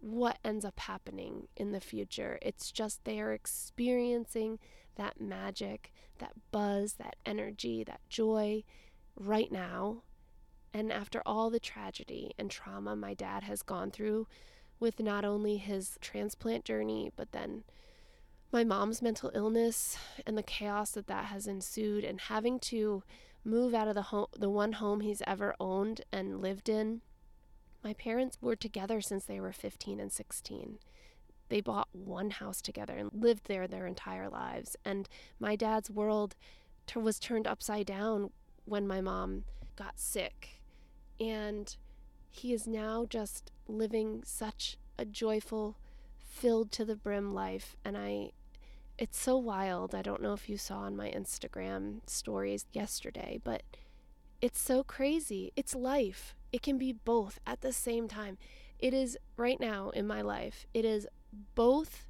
what 0.00 0.38
ends 0.44 0.64
up 0.64 0.80
happening 0.80 1.48
in 1.56 1.72
the 1.72 1.80
future. 1.80 2.38
It's 2.42 2.70
just 2.70 3.04
they 3.04 3.20
are 3.20 3.32
experiencing 3.32 4.58
that 4.96 5.20
magic, 5.20 5.92
that 6.18 6.32
buzz, 6.50 6.94
that 6.94 7.16
energy, 7.24 7.84
that 7.84 8.00
joy 8.08 8.64
right 9.16 9.50
now. 9.50 10.02
And 10.72 10.92
after 10.92 11.22
all 11.24 11.50
the 11.50 11.60
tragedy 11.60 12.32
and 12.38 12.50
trauma 12.50 12.94
my 12.94 13.14
dad 13.14 13.44
has 13.44 13.62
gone 13.62 13.90
through 13.90 14.26
with 14.80 15.00
not 15.00 15.24
only 15.24 15.56
his 15.56 15.98
transplant 16.00 16.64
journey, 16.64 17.10
but 17.16 17.32
then 17.32 17.64
my 18.52 18.64
mom's 18.64 19.02
mental 19.02 19.30
illness 19.34 19.98
and 20.26 20.36
the 20.36 20.42
chaos 20.42 20.92
that 20.92 21.06
that 21.06 21.26
has 21.26 21.46
ensued, 21.46 22.04
and 22.04 22.20
having 22.20 22.58
to 22.60 23.02
move 23.44 23.74
out 23.74 23.88
of 23.88 23.94
the 23.94 24.02
home, 24.02 24.26
the 24.36 24.48
one 24.50 24.72
home 24.72 25.00
he's 25.00 25.22
ever 25.26 25.54
owned 25.60 26.02
and 26.12 26.40
lived 26.40 26.68
in. 26.68 27.00
My 27.82 27.92
parents 27.92 28.38
were 28.40 28.56
together 28.56 29.00
since 29.00 29.24
they 29.24 29.40
were 29.40 29.52
15 29.52 30.00
and 30.00 30.12
16. 30.12 30.78
They 31.48 31.60
bought 31.60 31.88
one 31.92 32.30
house 32.30 32.60
together 32.60 32.96
and 32.96 33.10
lived 33.12 33.46
there 33.46 33.66
their 33.66 33.86
entire 33.86 34.28
lives. 34.28 34.76
And 34.84 35.08
my 35.38 35.56
dad's 35.56 35.90
world 35.90 36.34
was 36.94 37.18
turned 37.18 37.46
upside 37.46 37.86
down 37.86 38.30
when 38.64 38.86
my 38.86 39.00
mom 39.00 39.44
got 39.76 40.00
sick. 40.00 40.57
And 41.20 41.74
he 42.30 42.52
is 42.52 42.66
now 42.66 43.06
just 43.08 43.50
living 43.66 44.22
such 44.24 44.76
a 44.98 45.04
joyful, 45.04 45.76
filled 46.18 46.70
to 46.72 46.84
the 46.84 46.96
brim 46.96 47.34
life. 47.34 47.76
And 47.84 47.96
I, 47.96 48.32
it's 48.96 49.18
so 49.18 49.36
wild. 49.36 49.94
I 49.94 50.02
don't 50.02 50.22
know 50.22 50.32
if 50.32 50.48
you 50.48 50.56
saw 50.56 50.78
on 50.78 50.96
my 50.96 51.10
Instagram 51.10 52.00
stories 52.08 52.66
yesterday, 52.72 53.40
but 53.42 53.62
it's 54.40 54.60
so 54.60 54.84
crazy. 54.84 55.52
It's 55.56 55.74
life. 55.74 56.34
It 56.52 56.62
can 56.62 56.78
be 56.78 56.92
both 56.92 57.40
at 57.46 57.60
the 57.60 57.72
same 57.72 58.08
time. 58.08 58.38
It 58.78 58.94
is 58.94 59.18
right 59.36 59.58
now 59.58 59.90
in 59.90 60.06
my 60.06 60.22
life, 60.22 60.66
it 60.72 60.84
is 60.84 61.06
both 61.54 62.06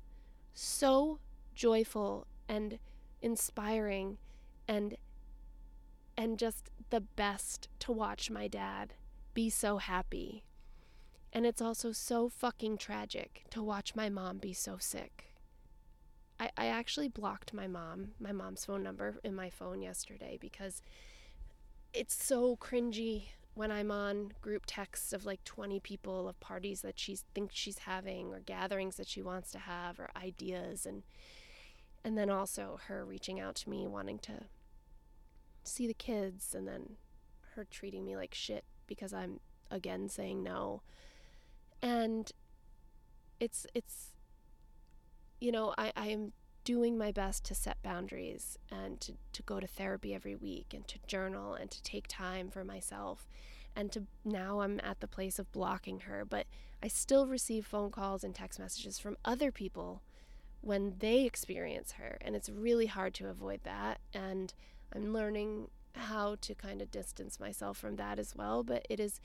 so 0.52 1.18
joyful 1.54 2.26
and 2.48 2.78
inspiring 3.22 4.18
and 4.66 4.96
and 6.18 6.36
just 6.36 6.68
the 6.90 7.00
best 7.00 7.68
to 7.78 7.92
watch 7.92 8.28
my 8.28 8.48
dad 8.48 8.92
be 9.34 9.48
so 9.48 9.78
happy. 9.78 10.42
And 11.32 11.46
it's 11.46 11.62
also 11.62 11.92
so 11.92 12.28
fucking 12.28 12.78
tragic 12.78 13.44
to 13.50 13.62
watch 13.62 13.94
my 13.94 14.08
mom 14.08 14.38
be 14.38 14.52
so 14.52 14.78
sick. 14.80 15.26
I, 16.40 16.50
I 16.56 16.66
actually 16.66 17.08
blocked 17.08 17.54
my 17.54 17.68
mom, 17.68 18.08
my 18.18 18.32
mom's 18.32 18.64
phone 18.64 18.82
number 18.82 19.20
in 19.22 19.34
my 19.34 19.48
phone 19.48 19.80
yesterday 19.80 20.38
because 20.40 20.82
it's 21.94 22.20
so 22.20 22.56
cringy 22.56 23.26
when 23.54 23.70
I'm 23.70 23.92
on 23.92 24.32
group 24.40 24.64
texts 24.66 25.12
of 25.12 25.24
like 25.24 25.44
20 25.44 25.78
people 25.78 26.28
of 26.28 26.40
parties 26.40 26.80
that 26.82 26.98
she 26.98 27.16
thinks 27.32 27.54
she's 27.54 27.78
having 27.78 28.32
or 28.32 28.40
gatherings 28.40 28.96
that 28.96 29.08
she 29.08 29.22
wants 29.22 29.52
to 29.52 29.58
have 29.58 30.00
or 30.00 30.10
ideas 30.16 30.84
and 30.84 31.04
and 32.04 32.16
then 32.16 32.30
also 32.30 32.78
her 32.86 33.04
reaching 33.04 33.40
out 33.40 33.56
to 33.56 33.70
me 33.70 33.86
wanting 33.86 34.20
to 34.20 34.44
see 35.68 35.86
the 35.86 35.94
kids 35.94 36.54
and 36.54 36.66
then 36.66 36.96
her 37.54 37.66
treating 37.70 38.04
me 38.04 38.16
like 38.16 38.34
shit 38.34 38.64
because 38.86 39.12
I'm 39.12 39.40
again 39.70 40.08
saying 40.08 40.42
no. 40.42 40.82
And 41.82 42.30
it's 43.40 43.66
it's 43.74 44.12
you 45.40 45.52
know, 45.52 45.74
I, 45.78 45.92
I 45.96 46.08
am 46.08 46.32
doing 46.64 46.98
my 46.98 47.12
best 47.12 47.44
to 47.44 47.54
set 47.54 47.80
boundaries 47.82 48.58
and 48.70 49.00
to, 49.00 49.12
to 49.32 49.42
go 49.44 49.60
to 49.60 49.66
therapy 49.66 50.14
every 50.14 50.34
week 50.34 50.74
and 50.74 50.86
to 50.88 50.98
journal 51.06 51.54
and 51.54 51.70
to 51.70 51.82
take 51.82 52.06
time 52.08 52.50
for 52.50 52.64
myself 52.64 53.28
and 53.78 53.92
to 53.92 54.02
now 54.24 54.60
I'm 54.60 54.80
at 54.82 54.98
the 54.98 55.06
place 55.06 55.38
of 55.38 55.50
blocking 55.52 56.00
her, 56.00 56.24
but 56.24 56.46
I 56.82 56.88
still 56.88 57.28
receive 57.28 57.64
phone 57.64 57.90
calls 57.90 58.24
and 58.24 58.34
text 58.34 58.58
messages 58.58 58.98
from 58.98 59.16
other 59.24 59.52
people 59.52 60.02
when 60.60 60.96
they 60.98 61.24
experience 61.24 61.92
her, 61.92 62.18
and 62.20 62.34
it's 62.34 62.48
really 62.48 62.86
hard 62.86 63.14
to 63.14 63.28
avoid 63.28 63.60
that. 63.62 64.00
And 64.12 64.52
I'm 64.94 65.12
learning 65.12 65.68
how 65.94 66.36
to 66.40 66.54
kind 66.54 66.80
of 66.80 66.90
distance 66.90 67.40
myself 67.40 67.76
from 67.78 67.96
that 67.96 68.18
as 68.18 68.34
well, 68.36 68.62
but 68.62 68.86
it 68.88 69.00
is 69.00 69.20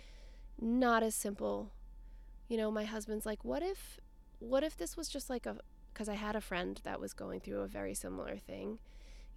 not 0.60 1.04
as 1.04 1.15
simple. 1.15 1.71
You 2.47 2.58
know, 2.58 2.71
my 2.71 2.84
husband's 2.84 3.26
like, 3.26 3.43
"What 3.43 3.63
if 3.63 3.99
what 4.39 4.63
if 4.63 4.76
this 4.78 4.97
was 4.97 5.08
just 5.10 5.30
like 5.30 5.45
a 5.45 5.58
because 5.93 6.10
I 6.10 6.15
had 6.15 6.36
a 6.36 6.41
friend 6.41 6.80
that 6.84 6.99
was 6.99 7.13
going 7.13 7.39
through 7.39 7.62
a 7.62 7.67
very 7.67 7.93
similar 7.93 8.38
thing, 8.38 8.80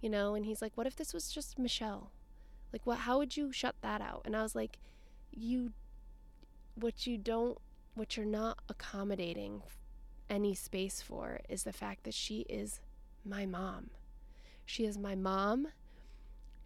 you 0.01 0.09
know, 0.09 0.35
and 0.35 0.45
he's 0.45 0.61
like, 0.61 0.73
"What 0.75 0.87
if 0.87 0.95
this 0.95 1.13
was 1.13 1.31
just 1.31 1.59
Michelle? 1.59 2.11
Like 2.73 2.85
what 2.85 2.99
how 2.99 3.17
would 3.17 3.37
you 3.37 3.51
shut 3.51 3.75
that 3.81 4.01
out?" 4.01 4.23
And 4.25 4.35
I 4.35 4.43
was 4.43 4.55
like, 4.55 4.79
you 5.31 5.71
what 6.75 7.07
you 7.07 7.17
don't 7.17 7.57
what 7.95 8.15
you're 8.15 8.25
not 8.25 8.59
accommodating 8.69 9.63
any 10.29 10.53
space 10.53 11.01
for 11.01 11.39
is 11.49 11.63
the 11.63 11.73
fact 11.73 12.03
that 12.03 12.13
she 12.13 12.41
is 12.41 12.79
my 13.25 13.45
mom. 13.45 13.89
She 14.65 14.85
is 14.85 14.97
my 14.97 15.15
mom. 15.15 15.69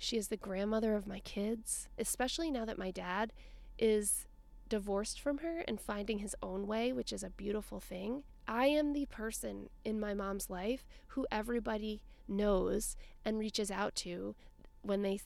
She 0.04 0.18
is 0.18 0.30
the 0.30 0.36
grandmother 0.36 0.96
of 0.96 1.06
my 1.06 1.20
kids, 1.20 1.88
especially 1.96 2.50
now 2.50 2.66
that 2.66 2.80
my 2.80 2.90
dad 2.90 3.34
is 3.78 4.26
divorced 4.68 5.22
from 5.22 5.38
her 5.40 5.60
and 5.68 5.80
finding 5.80 6.18
his 6.18 6.36
own 6.42 6.66
way, 6.66 6.92
which 6.92 7.14
is 7.14 7.22
a 7.22 7.30
beautiful 7.30 7.80
thing. 7.80 8.24
I 8.48 8.66
am 8.66 8.94
the 8.94 9.06
person 9.06 9.70
in 9.86 10.00
my 10.00 10.16
mom's 10.16 10.50
life 10.50 10.88
who 11.10 11.28
everybody 11.32 12.02
knows 12.28 12.98
and 13.24 13.38
reaches 13.38 13.70
out 13.70 13.94
to 13.98 14.34
when 14.82 15.04
they 15.04 15.20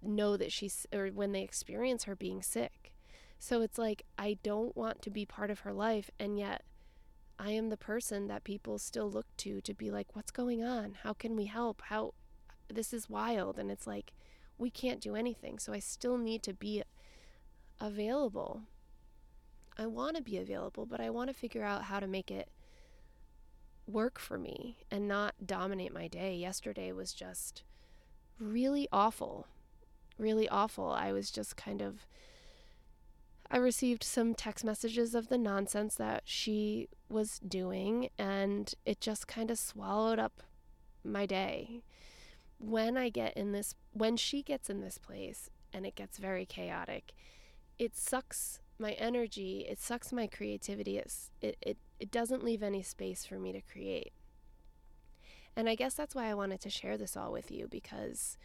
know 0.00 0.38
that 0.38 0.50
she's 0.50 0.86
or 0.94 1.08
when 1.08 1.32
they 1.32 1.42
experience 1.42 2.04
her 2.04 2.16
being 2.16 2.40
sick. 2.40 2.94
So 3.38 3.60
it's 3.60 3.76
like 3.76 4.06
I 4.16 4.38
don't 4.42 4.74
want 4.74 5.02
to 5.02 5.10
be 5.10 5.26
part 5.26 5.50
of 5.50 5.60
her 5.60 5.74
life 5.74 6.10
and 6.18 6.38
yet 6.38 6.64
I 7.38 7.50
am 7.50 7.68
the 7.68 7.76
person 7.76 8.28
that 8.28 8.44
people 8.44 8.78
still 8.78 9.10
look 9.10 9.26
to 9.36 9.60
to 9.60 9.74
be 9.74 9.90
like 9.90 10.16
what's 10.16 10.30
going 10.30 10.64
on? 10.64 10.96
How 11.02 11.12
can 11.12 11.36
we 11.36 11.44
help? 11.44 11.82
How 11.88 12.14
this 12.72 12.92
is 12.92 13.08
wild 13.08 13.58
and 13.58 13.70
it's 13.70 13.86
like 13.86 14.12
we 14.58 14.70
can't 14.70 15.00
do 15.00 15.14
anything. 15.14 15.58
So 15.58 15.72
I 15.72 15.78
still 15.78 16.18
need 16.18 16.42
to 16.44 16.52
be 16.52 16.82
available. 17.80 18.62
I 19.78 19.86
want 19.86 20.16
to 20.16 20.22
be 20.22 20.38
available, 20.38 20.86
but 20.86 21.00
I 21.00 21.10
want 21.10 21.28
to 21.28 21.34
figure 21.34 21.62
out 21.62 21.84
how 21.84 22.00
to 22.00 22.06
make 22.06 22.30
it 22.30 22.48
work 23.86 24.18
for 24.18 24.38
me 24.38 24.78
and 24.90 25.06
not 25.06 25.34
dominate 25.44 25.92
my 25.92 26.08
day. 26.08 26.34
Yesterday 26.34 26.92
was 26.92 27.12
just 27.12 27.62
really 28.38 28.88
awful 28.90 29.46
really 30.18 30.48
awful. 30.48 30.90
I 30.90 31.12
was 31.12 31.30
just 31.30 31.56
kind 31.56 31.82
of. 31.82 32.06
I 33.48 33.58
received 33.58 34.02
some 34.02 34.34
text 34.34 34.64
messages 34.64 35.14
of 35.14 35.28
the 35.28 35.38
nonsense 35.38 35.94
that 35.96 36.22
she 36.24 36.88
was 37.08 37.38
doing, 37.38 38.08
and 38.18 38.72
it 38.84 39.00
just 39.00 39.28
kind 39.28 39.50
of 39.50 39.58
swallowed 39.58 40.18
up 40.18 40.42
my 41.04 41.26
day. 41.26 41.82
When 42.58 42.96
I 42.96 43.08
get 43.08 43.36
in 43.36 43.52
this, 43.52 43.74
when 43.92 44.16
she 44.16 44.42
gets 44.42 44.70
in 44.70 44.80
this 44.80 44.98
place 44.98 45.50
and 45.72 45.86
it 45.86 45.94
gets 45.94 46.18
very 46.18 46.46
chaotic, 46.46 47.12
it 47.78 47.96
sucks 47.96 48.60
my 48.78 48.92
energy, 48.92 49.66
it 49.68 49.80
sucks 49.80 50.12
my 50.12 50.26
creativity. 50.26 50.98
It's, 50.98 51.30
it, 51.40 51.56
it, 51.60 51.78
it 51.98 52.10
doesn't 52.10 52.44
leave 52.44 52.62
any 52.62 52.82
space 52.82 53.24
for 53.24 53.38
me 53.38 53.52
to 53.52 53.60
create. 53.60 54.12
And 55.54 55.68
I 55.68 55.74
guess 55.74 55.94
that's 55.94 56.14
why 56.14 56.26
I 56.26 56.34
wanted 56.34 56.60
to 56.60 56.70
share 56.70 56.98
this 56.98 57.16
all 57.16 57.32
with 57.32 57.50
you 57.50 57.66
because 57.68 58.36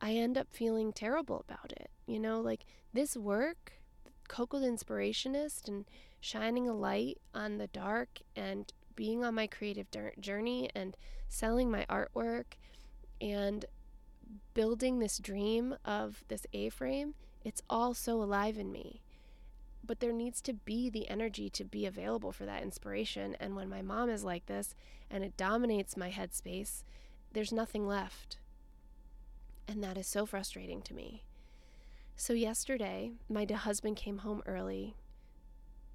I 0.00 0.12
end 0.12 0.36
up 0.36 0.48
feeling 0.50 0.92
terrible 0.92 1.44
about 1.48 1.72
it. 1.72 1.90
You 2.06 2.20
know, 2.20 2.40
like 2.40 2.66
this 2.92 3.16
work, 3.16 3.72
Coco 4.28 4.58
the 4.58 4.66
Inspirationist, 4.66 5.66
and 5.68 5.86
shining 6.20 6.68
a 6.68 6.74
light 6.74 7.18
on 7.34 7.58
the 7.58 7.68
dark 7.68 8.20
and 8.34 8.70
being 8.94 9.24
on 9.24 9.34
my 9.34 9.46
creative 9.46 9.86
journey 10.20 10.70
and 10.74 10.96
selling 11.28 11.70
my 11.70 11.86
artwork 11.88 12.54
and 13.20 13.64
building 14.54 14.98
this 14.98 15.18
dream 15.18 15.76
of 15.84 16.24
this 16.28 16.46
A 16.52 16.68
frame, 16.68 17.14
it's 17.44 17.62
all 17.68 17.94
so 17.94 18.22
alive 18.22 18.58
in 18.58 18.72
me. 18.72 19.02
But 19.84 20.00
there 20.00 20.12
needs 20.12 20.40
to 20.42 20.52
be 20.52 20.90
the 20.90 21.08
energy 21.08 21.48
to 21.50 21.64
be 21.64 21.86
available 21.86 22.32
for 22.32 22.44
that 22.44 22.62
inspiration. 22.62 23.36
And 23.38 23.54
when 23.54 23.68
my 23.68 23.82
mom 23.82 24.10
is 24.10 24.24
like 24.24 24.46
this 24.46 24.74
and 25.10 25.22
it 25.22 25.36
dominates 25.36 25.96
my 25.96 26.10
headspace, 26.10 26.82
there's 27.32 27.52
nothing 27.52 27.86
left. 27.86 28.38
And 29.68 29.82
that 29.84 29.96
is 29.96 30.06
so 30.06 30.26
frustrating 30.26 30.82
to 30.82 30.94
me. 30.94 31.22
So, 32.16 32.32
yesterday, 32.32 33.10
my 33.28 33.46
husband 33.52 33.96
came 33.96 34.18
home 34.18 34.42
early. 34.46 34.94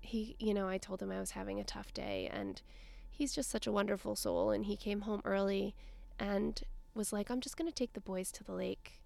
He, 0.02 0.36
you 0.40 0.54
know, 0.54 0.68
I 0.68 0.78
told 0.78 1.02
him 1.02 1.12
I 1.12 1.20
was 1.20 1.32
having 1.32 1.60
a 1.60 1.64
tough 1.64 1.94
day, 1.94 2.30
and 2.32 2.62
he's 3.10 3.34
just 3.34 3.50
such 3.50 3.66
a 3.66 3.72
wonderful 3.72 4.16
soul. 4.16 4.52
And 4.52 4.66
he 4.66 4.76
came 4.78 5.02
home 5.02 5.22
early 5.26 5.74
and 6.20 6.62
was 6.94 7.14
like, 7.14 7.30
I'm 7.30 7.42
just 7.42 7.58
going 7.58 7.70
to 7.70 7.76
take 7.76 7.94
the 7.94 8.02
boys 8.02 8.32
to 8.34 8.44
the 8.44 8.54
lake 8.54 9.02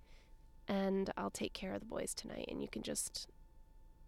and 0.68 1.12
I'll 1.18 1.30
take 1.30 1.54
care 1.54 1.74
of 1.74 1.80
the 1.80 1.86
boys 1.86 2.14
tonight 2.14 2.48
and 2.50 2.62
you 2.62 2.68
can 2.68 2.82
just 2.82 3.28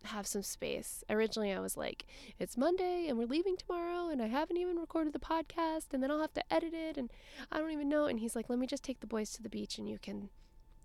have 0.04 0.28
some 0.28 0.44
space. 0.44 1.04
Originally, 1.10 1.52
I 1.52 1.60
was 1.60 1.78
like, 1.78 2.06
it's 2.40 2.58
Monday 2.58 3.08
and 3.08 3.18
we're 3.18 3.28
leaving 3.28 3.58
tomorrow 3.58 4.10
and 4.10 4.22
I 4.22 4.28
haven't 4.28 4.58
even 4.58 4.78
recorded 4.78 5.13
the 5.13 5.20
podcast 5.20 5.94
and 5.94 6.02
then 6.02 6.12
I'll 6.12 6.22
have 6.22 6.34
to 6.34 6.54
edit 6.54 6.74
it 6.74 6.98
and 6.98 7.12
I 7.52 7.60
don't 7.60 7.72
even 7.72 7.90
know. 7.90 8.06
And 8.06 8.20
he's 8.20 8.36
like, 8.36 8.50
let 8.50 8.60
me 8.60 8.68
just 8.68 8.84
take 8.84 9.00
the 9.00 9.08
boys 9.08 9.32
to 9.34 9.44
the 9.44 9.50
beach 9.50 9.78
and 9.78 9.88
you 9.88 10.00
can 10.00 10.30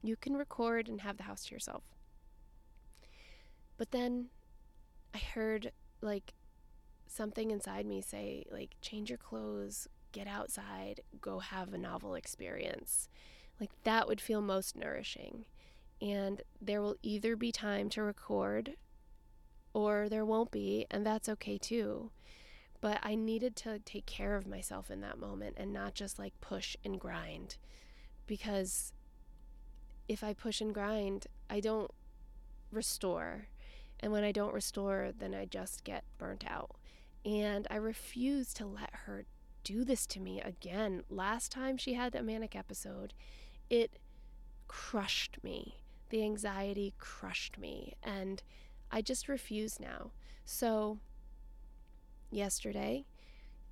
you 0.04 0.16
can 0.16 0.36
record 0.36 0.88
and 0.88 1.00
have 1.02 1.16
the 1.16 1.22
house 1.22 1.44
to 1.44 1.54
yourself. 1.54 1.84
But 3.76 3.92
then 3.92 4.26
I 5.14 5.18
heard 5.18 5.72
like 6.00 6.34
something 7.06 7.50
inside 7.50 7.86
me 7.86 8.00
say 8.00 8.44
like 8.50 8.76
change 8.80 9.10
your 9.10 9.18
clothes, 9.18 9.88
get 10.12 10.26
outside, 10.26 11.00
go 11.20 11.40
have 11.40 11.72
a 11.72 11.78
novel 11.78 12.14
experience. 12.14 13.08
Like 13.60 13.70
that 13.84 14.08
would 14.08 14.20
feel 14.20 14.40
most 14.40 14.76
nourishing. 14.76 15.44
And 16.00 16.42
there 16.60 16.82
will 16.82 16.96
either 17.02 17.36
be 17.36 17.52
time 17.52 17.88
to 17.90 18.02
record 18.02 18.74
or 19.74 20.08
there 20.08 20.24
won't 20.24 20.50
be, 20.50 20.86
and 20.90 21.06
that's 21.06 21.28
okay 21.28 21.58
too. 21.58 22.10
But 22.80 22.98
I 23.02 23.14
needed 23.14 23.54
to 23.56 23.78
take 23.78 24.06
care 24.06 24.36
of 24.36 24.46
myself 24.46 24.90
in 24.90 25.00
that 25.02 25.18
moment 25.18 25.54
and 25.56 25.72
not 25.72 25.94
just 25.94 26.18
like 26.18 26.40
push 26.40 26.76
and 26.84 26.98
grind. 26.98 27.56
Because 28.26 28.92
if 30.08 30.24
I 30.24 30.34
push 30.34 30.60
and 30.60 30.74
grind, 30.74 31.26
I 31.48 31.60
don't 31.60 31.90
restore. 32.72 33.46
And 34.00 34.10
when 34.10 34.24
I 34.24 34.32
don't 34.32 34.52
restore, 34.52 35.12
then 35.16 35.34
I 35.34 35.44
just 35.44 35.84
get 35.84 36.04
burnt 36.18 36.44
out. 36.48 36.74
And 37.24 37.68
I 37.70 37.76
refuse 37.76 38.52
to 38.54 38.66
let 38.66 38.90
her 39.06 39.24
do 39.64 39.84
this 39.84 40.06
to 40.08 40.20
me 40.20 40.40
again. 40.40 41.02
Last 41.08 41.52
time 41.52 41.76
she 41.76 41.94
had 41.94 42.14
a 42.14 42.22
manic 42.22 42.56
episode, 42.56 43.14
it 43.70 43.98
crushed 44.68 45.38
me. 45.42 45.76
The 46.10 46.22
anxiety 46.22 46.94
crushed 46.98 47.58
me. 47.58 47.94
And 48.02 48.42
I 48.90 49.02
just 49.02 49.28
refuse 49.28 49.80
now. 49.80 50.10
So, 50.44 50.98
yesterday, 52.30 53.06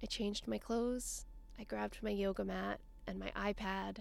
I 0.03 0.07
changed 0.07 0.49
my 0.49 0.59
clothes, 0.59 1.27
I 1.59 1.65
grabbed 1.65 1.99
my 2.03 2.11
yoga 2.11 2.45
mat 2.45 2.81
and 3.07 3.19
my 3.19 3.33
iPad, 3.37 3.99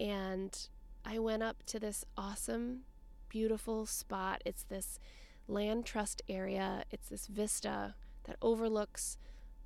and 0.00 0.68
I 1.04 1.18
went 1.18 1.42
up 1.42 1.62
to 1.66 1.78
this 1.78 2.04
awesome, 2.16 2.80
beautiful 3.28 3.86
spot. 3.86 4.42
It's 4.44 4.64
this 4.64 4.98
land 5.46 5.86
trust 5.86 6.22
area, 6.28 6.84
it's 6.90 7.08
this 7.08 7.26
vista 7.26 7.94
that 8.24 8.36
overlooks 8.42 9.16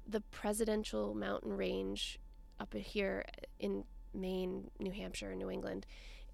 the 0.06 0.20
presidential 0.20 1.14
mountain 1.14 1.56
range 1.56 2.18
up 2.60 2.74
here 2.74 3.24
in 3.58 3.84
Maine, 4.14 4.70
New 4.78 4.92
Hampshire, 4.92 5.34
New 5.34 5.50
England. 5.50 5.86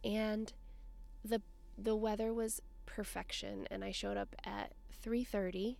And 0.04 0.52
the 1.24 1.42
the 1.76 1.96
weather 1.96 2.33
was 2.33 2.61
perfection 2.87 3.66
and 3.70 3.85
I 3.85 3.92
showed 3.92 4.16
up 4.16 4.35
at 4.44 4.72
3:30 5.04 5.76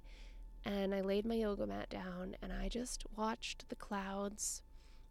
and 0.65 0.95
I 0.95 1.01
laid 1.01 1.25
my 1.25 1.35
yoga 1.35 1.67
mat 1.67 1.89
down 1.89 2.37
and 2.41 2.53
I 2.53 2.69
just 2.69 3.05
watched 3.17 3.69
the 3.69 3.77
clouds. 3.77 4.63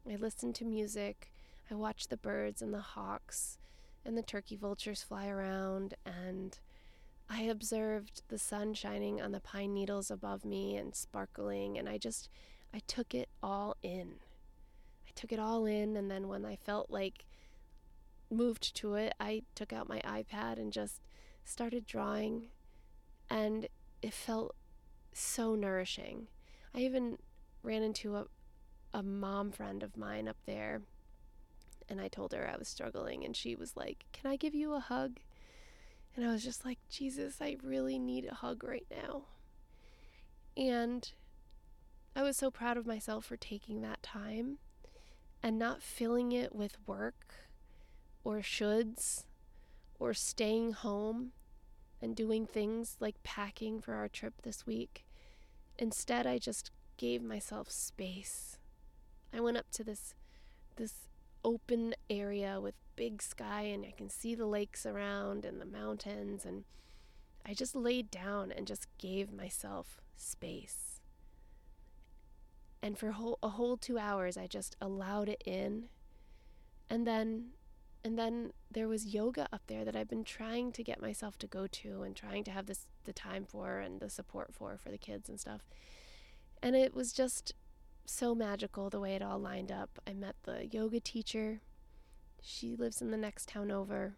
I 0.10 0.16
listened 0.16 0.56
to 0.56 0.66
music. 0.66 1.32
I 1.70 1.76
watched 1.76 2.10
the 2.10 2.18
birds 2.18 2.62
and 2.62 2.74
the 2.74 2.80
hawks 2.80 3.58
and 4.06 4.18
the 4.18 4.22
turkey 4.22 4.56
vultures 4.56 5.04
fly 5.04 5.28
around 5.28 5.96
and 6.06 6.58
I 7.30 7.42
observed 7.42 8.22
the 8.30 8.38
sun 8.38 8.74
shining 8.74 9.22
on 9.22 9.32
the 9.32 9.40
pine 9.40 9.74
needles 9.74 10.10
above 10.10 10.46
me 10.46 10.76
and 10.78 10.96
sparkling, 10.96 11.78
and 11.78 11.90
I 11.90 11.98
just, 11.98 12.30
I 12.74 12.80
took 12.88 13.14
it 13.14 13.30
all 13.42 13.76
in. 13.82 14.16
I 15.08 15.12
took 15.16 15.32
it 15.32 15.40
all 15.40 15.66
in, 15.66 15.96
and 15.96 16.10
then 16.10 16.28
when 16.28 16.46
I 16.46 16.56
felt 16.56 16.90
like 16.90 17.26
moved 18.30 18.76
to 18.76 18.96
it, 18.96 19.14
I 19.20 19.44
took 19.56 19.74
out 19.74 19.90
my 19.90 20.00
iPad 20.02 20.58
and 20.58 20.72
just 20.72 21.02
started 21.44 21.86
drawing, 21.86 22.48
and 23.30 23.68
it 24.02 24.14
felt 24.14 24.56
so 25.14 25.56
nourishing. 25.56 26.28
I 26.76 26.80
even 26.80 27.18
ran 27.64 27.84
into 27.84 28.16
a, 28.16 28.26
a 28.94 29.02
mom 29.02 29.52
friend 29.52 29.82
of 29.82 29.98
mine 29.98 30.28
up 30.28 30.38
there, 30.46 30.82
and 31.90 32.02
I 32.02 32.08
told 32.08 32.34
her 32.34 32.50
I 32.52 32.58
was 32.58 32.68
struggling, 32.68 33.24
and 33.26 33.36
she 33.36 33.56
was 33.56 33.76
like, 33.76 34.06
Can 34.12 34.30
I 34.30 34.36
give 34.36 34.54
you 34.54 34.74
a 34.74 34.80
hug? 34.80 35.20
And 36.16 36.26
I 36.26 36.32
was 36.32 36.44
just 36.44 36.66
like, 36.66 36.80
Jesus, 36.90 37.38
I 37.40 37.58
really 37.62 38.00
need 38.00 38.26
a 38.26 38.34
hug 38.34 38.64
right 38.64 38.88
now. 38.90 39.26
And 40.58 41.08
I 42.18 42.24
was 42.24 42.36
so 42.36 42.50
proud 42.50 42.78
of 42.78 42.88
myself 42.88 43.26
for 43.26 43.38
taking 43.38 43.82
that 43.82 44.02
time 44.02 44.58
and 45.44 45.60
not 45.60 45.84
filling 45.84 46.32
it 46.32 46.56
with 46.56 46.80
work 46.88 47.36
or 48.24 48.38
shoulds 48.38 49.26
or 50.00 50.16
staying 50.16 50.72
home 50.72 51.34
and 52.02 52.16
doing 52.16 52.48
things 52.48 52.98
like 53.00 53.22
packing 53.22 53.82
for 53.82 53.94
our 53.94 54.08
trip 54.08 54.42
this 54.42 54.66
week. 54.66 55.06
Instead, 55.78 56.26
I 56.26 56.40
just 56.40 56.72
gave 56.98 57.22
myself 57.22 57.70
space. 57.70 58.58
I 59.32 59.40
went 59.40 59.58
up 59.58 59.70
to 59.74 59.84
this 59.84 60.16
this 60.76 60.94
open 61.46 61.94
area 62.10 62.60
with 62.60 62.74
big 62.96 63.22
sky 63.22 63.62
and 63.62 63.86
I 63.86 63.94
can 63.96 64.10
see 64.10 64.34
the 64.34 64.48
lakes 64.48 64.88
around 64.88 65.46
and 65.46 65.62
the 65.62 65.66
mountains 65.66 66.46
and 66.46 66.64
I 67.46 67.54
just 67.54 67.76
laid 67.76 68.10
down 68.10 68.52
and 68.52 68.66
just 68.66 68.88
gave 68.98 69.32
myself 69.32 70.02
space. 70.16 70.97
And 72.82 72.98
for 72.98 73.10
a 73.10 73.13
whole, 73.13 73.40
a 73.42 73.50
whole 73.50 73.78
2 73.78 73.98
hours 73.98 74.38
I 74.38 74.48
just 74.48 74.76
allowed 74.82 75.30
it 75.30 75.44
in. 75.46 75.86
And 76.90 77.06
then 77.06 77.50
and 78.04 78.18
then 78.18 78.54
there 78.72 78.88
was 78.88 79.08
yoga 79.08 79.50
up 79.52 79.63
there 79.68 79.84
that 79.84 79.96
I've 79.96 80.08
been 80.08 80.24
trying 80.24 80.72
to 80.74 80.84
get 80.84 81.02
myself 81.02 81.38
to 81.40 81.48
go 81.48 81.68
to 81.68 82.04
and 82.04 82.16
trying 82.16 82.44
to 82.46 82.52
have 82.52 82.68
this 82.68 82.86
the 83.04 83.12
time 83.12 83.44
for 83.46 83.80
and 83.80 84.00
the 84.00 84.10
support 84.10 84.54
for 84.54 84.78
for 84.78 84.90
the 84.90 84.98
kids 84.98 85.28
and 85.28 85.40
stuff. 85.40 85.62
And 86.63 86.76
it 86.76 86.96
was 86.96 87.12
just 87.12 87.54
so 88.06 88.34
magical 88.34 88.90
the 88.90 89.00
way 89.00 89.16
it 89.16 89.22
all 89.22 89.40
lined 89.40 89.72
up. 89.72 90.00
I 90.08 90.13
met 90.13 90.36
the 90.44 90.66
yoga 90.68 91.00
teacher. 91.00 91.62
She 92.42 92.76
lives 92.76 93.02
in 93.02 93.12
the 93.12 93.18
next 93.18 93.50
town 93.50 93.72
over. 93.72 94.16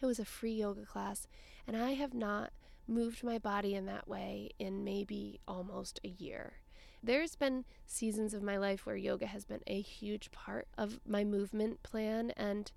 It 0.00 0.06
was 0.06 0.18
a 0.18 0.24
free 0.24 0.54
yoga 0.54 0.84
class, 0.84 1.26
and 1.66 1.76
I 1.76 1.92
have 1.92 2.14
not 2.14 2.52
moved 2.86 3.22
my 3.22 3.38
body 3.38 3.74
in 3.74 3.86
that 3.86 4.08
way 4.08 4.50
in 4.58 4.82
maybe 4.84 5.40
almost 5.46 6.00
a 6.04 6.08
year. 6.08 6.54
There's 7.02 7.36
been 7.36 7.64
seasons 7.86 8.34
of 8.34 8.42
my 8.42 8.56
life 8.56 8.84
where 8.84 8.96
yoga 8.96 9.26
has 9.26 9.44
been 9.44 9.62
a 9.66 9.80
huge 9.80 10.30
part 10.30 10.66
of 10.76 11.00
my 11.06 11.24
movement 11.24 11.82
plan 11.82 12.32
and 12.36 12.70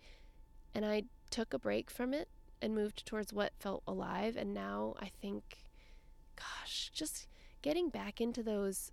and 0.73 0.85
I 0.85 1.03
took 1.29 1.53
a 1.53 1.59
break 1.59 1.89
from 1.89 2.13
it 2.13 2.29
and 2.61 2.75
moved 2.75 3.05
towards 3.05 3.33
what 3.33 3.53
felt 3.59 3.83
alive 3.87 4.37
and 4.37 4.53
now 4.53 4.95
I 4.99 5.09
think 5.21 5.63
gosh, 6.35 6.91
just 6.93 7.27
getting 7.61 7.89
back 7.89 8.21
into 8.21 8.43
those 8.43 8.91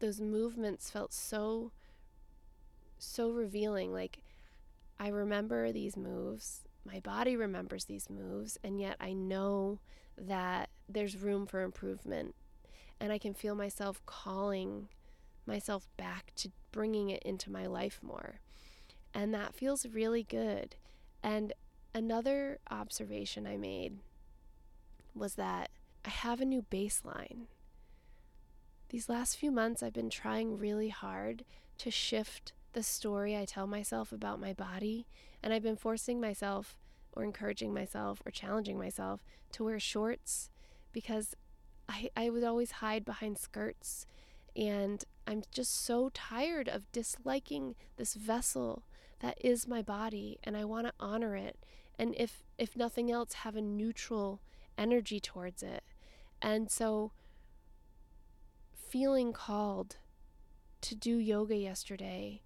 those 0.00 0.20
movements 0.20 0.90
felt 0.90 1.12
so 1.12 1.72
so 2.98 3.30
revealing. 3.30 3.92
Like 3.92 4.18
I 4.98 5.08
remember 5.08 5.72
these 5.72 5.96
moves 5.96 6.62
my 6.84 6.98
body 7.00 7.36
remembers 7.36 7.84
these 7.84 8.08
moves 8.10 8.58
and 8.64 8.80
yet 8.80 8.96
I 9.00 9.12
know 9.12 9.78
that 10.16 10.70
there's 10.88 11.16
room 11.16 11.46
for 11.46 11.62
improvement 11.62 12.34
and 13.00 13.12
I 13.12 13.18
can 13.18 13.34
feel 13.34 13.54
myself 13.54 14.04
calling 14.06 14.88
myself 15.46 15.88
back 15.96 16.32
to 16.36 16.50
bringing 16.70 17.10
it 17.10 17.22
into 17.22 17.50
my 17.50 17.66
life 17.66 17.98
more 18.02 18.40
and 19.14 19.34
that 19.34 19.54
feels 19.54 19.86
really 19.86 20.22
good 20.22 20.76
and 21.22 21.52
another 21.94 22.58
observation 22.70 23.46
I 23.46 23.56
made 23.56 23.98
was 25.14 25.34
that 25.34 25.70
I 26.04 26.10
have 26.10 26.40
a 26.40 26.46
new 26.46 26.64
baseline. 26.70 27.46
These 28.88 29.08
last 29.08 29.36
few 29.36 29.50
months, 29.50 29.82
I've 29.82 29.92
been 29.92 30.10
trying 30.10 30.58
really 30.58 30.88
hard 30.88 31.44
to 31.78 31.90
shift 31.90 32.52
the 32.72 32.82
story 32.82 33.36
I 33.36 33.44
tell 33.44 33.66
myself 33.66 34.12
about 34.12 34.40
my 34.40 34.52
body, 34.52 35.06
and 35.42 35.52
I've 35.52 35.62
been 35.62 35.76
forcing 35.76 36.20
myself, 36.20 36.78
or 37.12 37.24
encouraging 37.24 37.74
myself, 37.74 38.22
or 38.24 38.30
challenging 38.30 38.78
myself 38.78 39.24
to 39.52 39.64
wear 39.64 39.80
shorts 39.80 40.50
because 40.92 41.34
I, 41.90 42.10
I 42.16 42.30
would 42.30 42.44
always 42.44 42.70
hide 42.70 43.04
behind 43.04 43.36
skirts. 43.36 44.06
And 44.56 45.04
I'm 45.26 45.42
just 45.50 45.84
so 45.84 46.10
tired 46.14 46.68
of 46.68 46.90
disliking 46.92 47.74
this 47.96 48.14
vessel 48.14 48.84
that 49.20 49.36
is 49.44 49.68
my 49.68 49.82
body, 49.82 50.38
and 50.42 50.56
I 50.56 50.64
want 50.64 50.86
to 50.86 50.94
honor 50.98 51.36
it. 51.36 51.58
And 51.98 52.14
if, 52.16 52.42
if 52.58 52.76
nothing 52.76 53.10
else, 53.10 53.34
have 53.34 53.56
a 53.56 53.60
neutral 53.60 54.40
energy 54.78 55.20
towards 55.20 55.62
it. 55.62 55.84
And 56.40 56.70
so, 56.70 57.12
feeling 58.72 59.32
called 59.32 59.96
to 60.80 60.94
do 60.94 61.18
yoga 61.18 61.56
yesterday, 61.56 62.40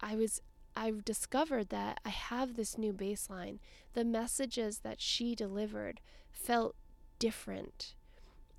I 0.00 0.14
was 0.14 0.42
I've 0.76 1.04
discovered 1.04 1.70
that 1.70 2.00
I 2.04 2.10
have 2.10 2.54
this 2.54 2.78
new 2.78 2.92
baseline. 2.92 3.58
The 3.94 4.04
messages 4.04 4.80
that 4.80 5.00
she 5.00 5.34
delivered 5.34 6.00
felt 6.30 6.76
different. 7.18 7.94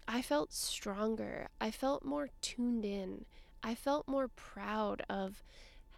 I 0.08 0.22
felt 0.22 0.54
stronger. 0.54 1.48
I 1.62 1.72
felt 1.72 2.04
more 2.04 2.30
tuned 2.42 2.86
in. 2.86 3.26
I 3.64 3.76
felt 3.76 4.08
more 4.08 4.28
proud 4.28 5.04
of 5.10 5.44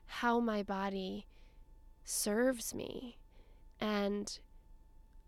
how 0.05 0.39
my 0.39 0.63
body 0.63 1.27
serves 2.03 2.73
me. 2.73 3.17
And 3.79 4.37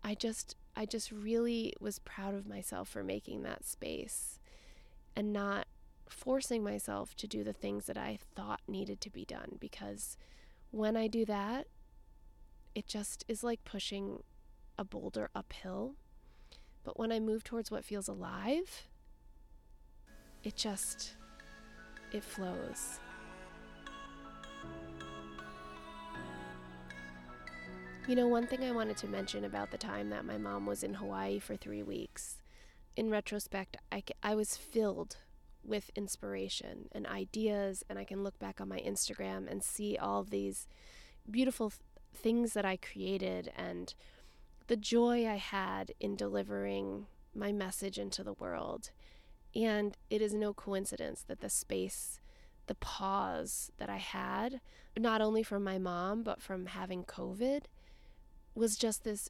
I 0.02 0.14
just 0.14 0.56
I 0.76 0.86
just 0.86 1.12
really 1.12 1.72
was 1.80 1.98
proud 2.00 2.34
of 2.34 2.46
myself 2.46 2.88
for 2.88 3.04
making 3.04 3.42
that 3.42 3.64
space 3.64 4.40
and 5.16 5.32
not 5.32 5.66
forcing 6.08 6.62
myself 6.62 7.16
to 7.16 7.26
do 7.26 7.44
the 7.44 7.52
things 7.52 7.86
that 7.86 7.96
I 7.96 8.18
thought 8.34 8.60
needed 8.68 9.00
to 9.02 9.10
be 9.10 9.24
done 9.24 9.56
because 9.60 10.16
when 10.70 10.96
I 10.96 11.06
do 11.06 11.24
that, 11.26 11.66
it 12.74 12.86
just 12.86 13.24
is 13.28 13.44
like 13.44 13.64
pushing 13.64 14.22
a 14.76 14.84
boulder 14.84 15.30
uphill. 15.34 15.94
But 16.84 16.98
when 16.98 17.10
I 17.10 17.18
move 17.18 17.42
towards 17.44 17.70
what 17.70 17.84
feels 17.84 18.08
alive, 18.08 18.86
it 20.42 20.56
just 20.56 21.14
it 22.12 22.22
flows. 22.22 23.00
You 28.06 28.14
know, 28.14 28.28
one 28.28 28.46
thing 28.46 28.62
I 28.62 28.70
wanted 28.70 28.98
to 28.98 29.08
mention 29.08 29.44
about 29.44 29.70
the 29.70 29.78
time 29.78 30.10
that 30.10 30.26
my 30.26 30.36
mom 30.36 30.66
was 30.66 30.82
in 30.82 30.92
Hawaii 30.92 31.38
for 31.38 31.56
three 31.56 31.82
weeks, 31.82 32.42
in 32.96 33.10
retrospect, 33.10 33.78
I, 33.90 34.02
I 34.22 34.34
was 34.34 34.56
filled 34.56 35.16
with 35.64 35.90
inspiration 35.96 36.88
and 36.92 37.06
ideas, 37.06 37.82
and 37.88 37.98
I 37.98 38.04
can 38.04 38.22
look 38.22 38.38
back 38.38 38.60
on 38.60 38.68
my 38.68 38.78
Instagram 38.78 39.50
and 39.50 39.64
see 39.64 39.96
all 39.96 40.22
these 40.22 40.68
beautiful 41.30 41.70
th- 41.70 41.80
things 42.14 42.52
that 42.52 42.66
I 42.66 42.76
created 42.76 43.50
and 43.56 43.94
the 44.66 44.76
joy 44.76 45.26
I 45.26 45.36
had 45.36 45.92
in 46.00 46.16
delivering 46.16 47.06
my 47.34 47.52
message 47.52 47.98
into 47.98 48.22
the 48.22 48.32
world. 48.32 48.90
And 49.54 49.96
it 50.10 50.22
is 50.22 50.34
no 50.34 50.52
coincidence 50.52 51.22
that 51.28 51.40
the 51.40 51.50
space, 51.50 52.20
the 52.66 52.74
pause 52.74 53.70
that 53.78 53.90
I 53.90 53.98
had, 53.98 54.60
not 54.96 55.20
only 55.20 55.42
from 55.42 55.62
my 55.62 55.78
mom, 55.78 56.22
but 56.22 56.42
from 56.42 56.66
having 56.66 57.04
COVID, 57.04 57.62
was 58.54 58.76
just 58.76 59.04
this 59.04 59.28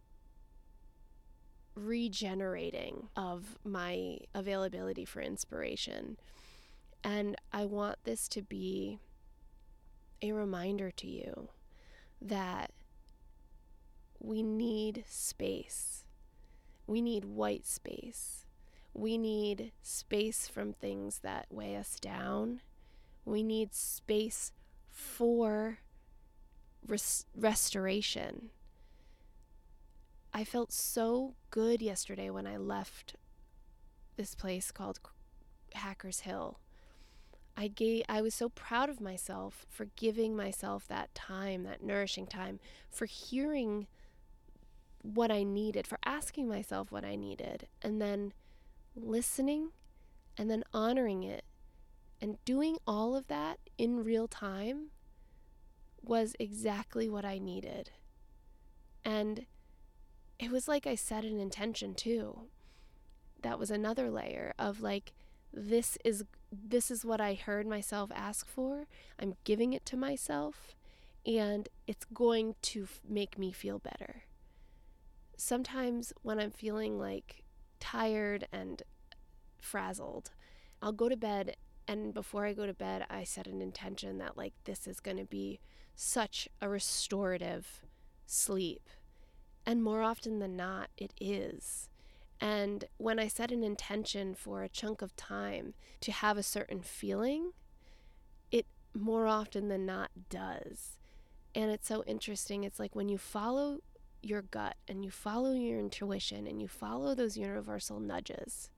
regenerating 1.75 3.09
of 3.16 3.59
my 3.64 4.18
availability 4.35 5.05
for 5.05 5.20
inspiration. 5.20 6.16
And 7.03 7.37
I 7.53 7.64
want 7.64 7.99
this 8.05 8.29
to 8.29 8.42
be 8.42 8.99
a 10.23 10.33
reminder 10.33 10.90
to 10.90 11.07
you 11.07 11.49
that 12.20 12.70
we 14.24 14.42
need 14.42 15.04
space. 15.06 16.04
We 16.87 17.00
need 17.00 17.24
white 17.24 17.66
space. 17.66 18.46
We 18.92 19.18
need 19.18 19.72
space 19.82 20.46
from 20.48 20.72
things 20.72 21.20
that 21.20 21.46
weigh 21.50 21.76
us 21.76 21.98
down. 22.00 22.60
We 23.24 23.42
need 23.42 23.74
space 23.74 24.52
for 24.90 25.78
res- 26.87 27.26
restoration 27.37 28.50
I 30.37 30.42
felt 30.42 30.72
so 30.72 31.34
good 31.50 31.80
yesterday 31.80 32.28
when 32.28 32.44
I 32.44 32.56
left 32.56 33.14
this 34.16 34.34
place 34.34 34.72
called 34.72 34.98
Hackers 35.74 36.20
Hill. 36.20 36.58
I 37.56 37.68
gave 37.68 38.02
I 38.08 38.20
was 38.20 38.34
so 38.34 38.48
proud 38.48 38.90
of 38.90 39.00
myself 39.00 39.64
for 39.70 39.87
giving 39.94 40.34
myself 40.34 40.88
that 40.88 41.14
time, 41.14 41.62
that 41.62 41.84
nourishing 41.84 42.26
time, 42.26 42.58
for 42.90 43.06
hearing 43.06 43.87
what 45.04 45.30
I 45.30 45.42
needed, 45.42 45.86
for 45.86 45.98
asking 46.04 46.48
myself 46.48 46.90
what 46.90 47.04
I 47.04 47.14
needed, 47.14 47.68
and 47.82 48.00
then 48.00 48.32
listening 48.96 49.70
and 50.36 50.50
then 50.50 50.64
honoring 50.72 51.22
it 51.22 51.44
and 52.20 52.42
doing 52.44 52.78
all 52.86 53.14
of 53.14 53.26
that 53.26 53.58
in 53.76 54.02
real 54.02 54.26
time 54.26 54.86
was 56.02 56.34
exactly 56.38 57.08
what 57.08 57.24
I 57.24 57.38
needed. 57.38 57.90
And 59.04 59.46
it 60.38 60.50
was 60.50 60.66
like 60.66 60.86
I 60.86 60.94
set 60.94 61.24
an 61.24 61.38
intention 61.38 61.94
too. 61.94 62.48
That 63.42 63.58
was 63.58 63.70
another 63.70 64.10
layer 64.10 64.54
of 64.58 64.80
like 64.80 65.12
this 65.52 65.98
is 66.04 66.24
this 66.50 66.90
is 66.90 67.04
what 67.04 67.20
I 67.20 67.34
heard 67.34 67.66
myself 67.66 68.10
ask 68.14 68.48
for. 68.48 68.86
I'm 69.18 69.34
giving 69.44 69.72
it 69.72 69.84
to 69.86 69.96
myself 69.96 70.74
and 71.26 71.68
it's 71.86 72.04
going 72.12 72.54
to 72.62 72.84
f- 72.84 73.00
make 73.08 73.38
me 73.38 73.52
feel 73.52 73.78
better. 73.78 74.24
Sometimes 75.37 76.12
when 76.23 76.38
I'm 76.38 76.51
feeling 76.51 76.99
like 76.99 77.42
tired 77.81 78.47
and 78.53 78.83
frazzled, 79.59 80.31
I'll 80.81 80.92
go 80.92 81.09
to 81.09 81.16
bed 81.16 81.57
and 81.87 82.14
before 82.14 82.47
I 82.47 82.55
go 82.55 82.66
to 82.66 82.73
bed, 82.73 83.05
I 83.11 83.25
set 83.25 83.47
an 83.47 83.61
intention 83.61 84.18
that 84.18 84.37
like 84.37 84.55
this 84.64 84.87
is 84.87 85.01
going 85.01 85.18
to 85.18 85.25
be 85.25 85.61
such 85.94 86.49
a 86.62 86.68
restorative 86.68 87.85
sleep 88.27 88.88
and 89.66 89.83
more 89.83 90.03
often 90.03 90.38
than 90.38 90.57
not, 90.57 90.90
it 90.97 91.12
is. 91.20 91.88
And 92.40 92.85
when 92.99 93.18
I 93.18 93.29
set 93.29 93.51
an 93.51 93.64
intention 93.64 94.35
for 94.35 94.62
a 94.62 94.68
chunk 94.68 95.01
of 95.01 95.16
time 95.16 95.75
to 96.01 96.12
have 96.12 96.37
a 96.37 96.42
certain 96.42 96.81
feeling, 96.81 97.53
it 98.51 98.66
more 98.92 99.27
often 99.27 99.68
than 99.68 99.87
not 99.87 100.11
does. 100.29 100.99
And 101.55 101.70
it's 101.70 101.88
so 101.88 102.05
interesting. 102.05 102.64
It's 102.64 102.79
like 102.79 102.94
when 102.94 103.09
you 103.09 103.16
follow 103.16 103.79
your 104.24 104.42
gut 104.42 104.76
and 104.88 105.04
you 105.04 105.10
follow 105.10 105.52
your 105.52 105.78
intuition 105.78 106.46
and 106.46 106.60
you 106.60 106.68
follow 106.68 107.14
those 107.14 107.37
universal 107.37 108.00
nudges, 108.00 108.70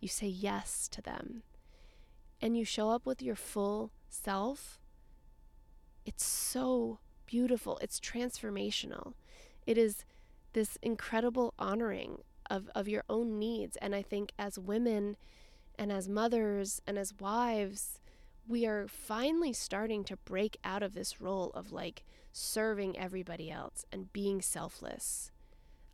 you 0.00 0.08
say 0.08 0.26
yes 0.26 0.88
to 0.88 1.02
them, 1.02 1.42
and 2.40 2.56
you 2.56 2.64
show 2.64 2.90
up 2.90 3.06
with 3.06 3.22
your 3.22 3.36
full 3.36 3.90
self, 4.08 4.80
it's 6.04 6.24
so 6.24 6.98
beautiful. 7.26 7.78
It's 7.80 7.98
transformational. 7.98 9.14
It 9.66 9.78
is 9.78 10.04
this 10.52 10.78
incredible 10.82 11.54
honoring 11.58 12.18
of, 12.50 12.68
of 12.74 12.88
your 12.88 13.04
own 13.08 13.38
needs. 13.38 13.76
And 13.78 13.94
I 13.94 14.02
think 14.02 14.32
as 14.38 14.58
women 14.58 15.16
and 15.78 15.90
as 15.90 16.08
mothers 16.08 16.80
and 16.86 16.98
as 16.98 17.14
wives, 17.18 18.00
we 18.46 18.66
are 18.66 18.86
finally 18.86 19.52
starting 19.52 20.04
to 20.04 20.16
break 20.16 20.56
out 20.64 20.82
of 20.82 20.94
this 20.94 21.20
role 21.20 21.50
of 21.54 21.72
like 21.72 22.04
serving 22.32 22.98
everybody 22.98 23.50
else 23.50 23.84
and 23.92 24.12
being 24.12 24.42
selfless. 24.42 25.30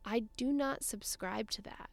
I 0.05 0.25
do 0.37 0.53
not 0.53 0.83
subscribe 0.83 1.51
to 1.53 1.63
that. 1.63 1.91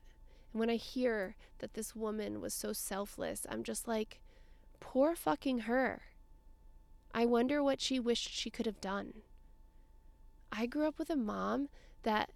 And 0.52 0.60
when 0.60 0.70
I 0.70 0.78
hear 0.78 1.36
that 1.60 1.74
this 1.74 1.96
woman 1.96 2.42
was 2.42 2.54
so 2.54 2.74
selfless, 2.74 3.46
I'm 3.50 3.64
just 3.64 3.88
like, 3.88 4.20
poor 4.80 5.16
fucking 5.16 5.60
her. 5.60 6.04
I 7.14 7.26
wonder 7.26 7.62
what 7.62 7.82
she 7.82 8.00
wished 8.00 8.34
she 8.34 8.50
could 8.50 8.66
have 8.66 8.82
done. 8.82 9.14
I 10.52 10.66
grew 10.66 10.88
up 10.88 10.98
with 10.98 11.10
a 11.10 11.16
mom 11.16 11.68
that 12.04 12.32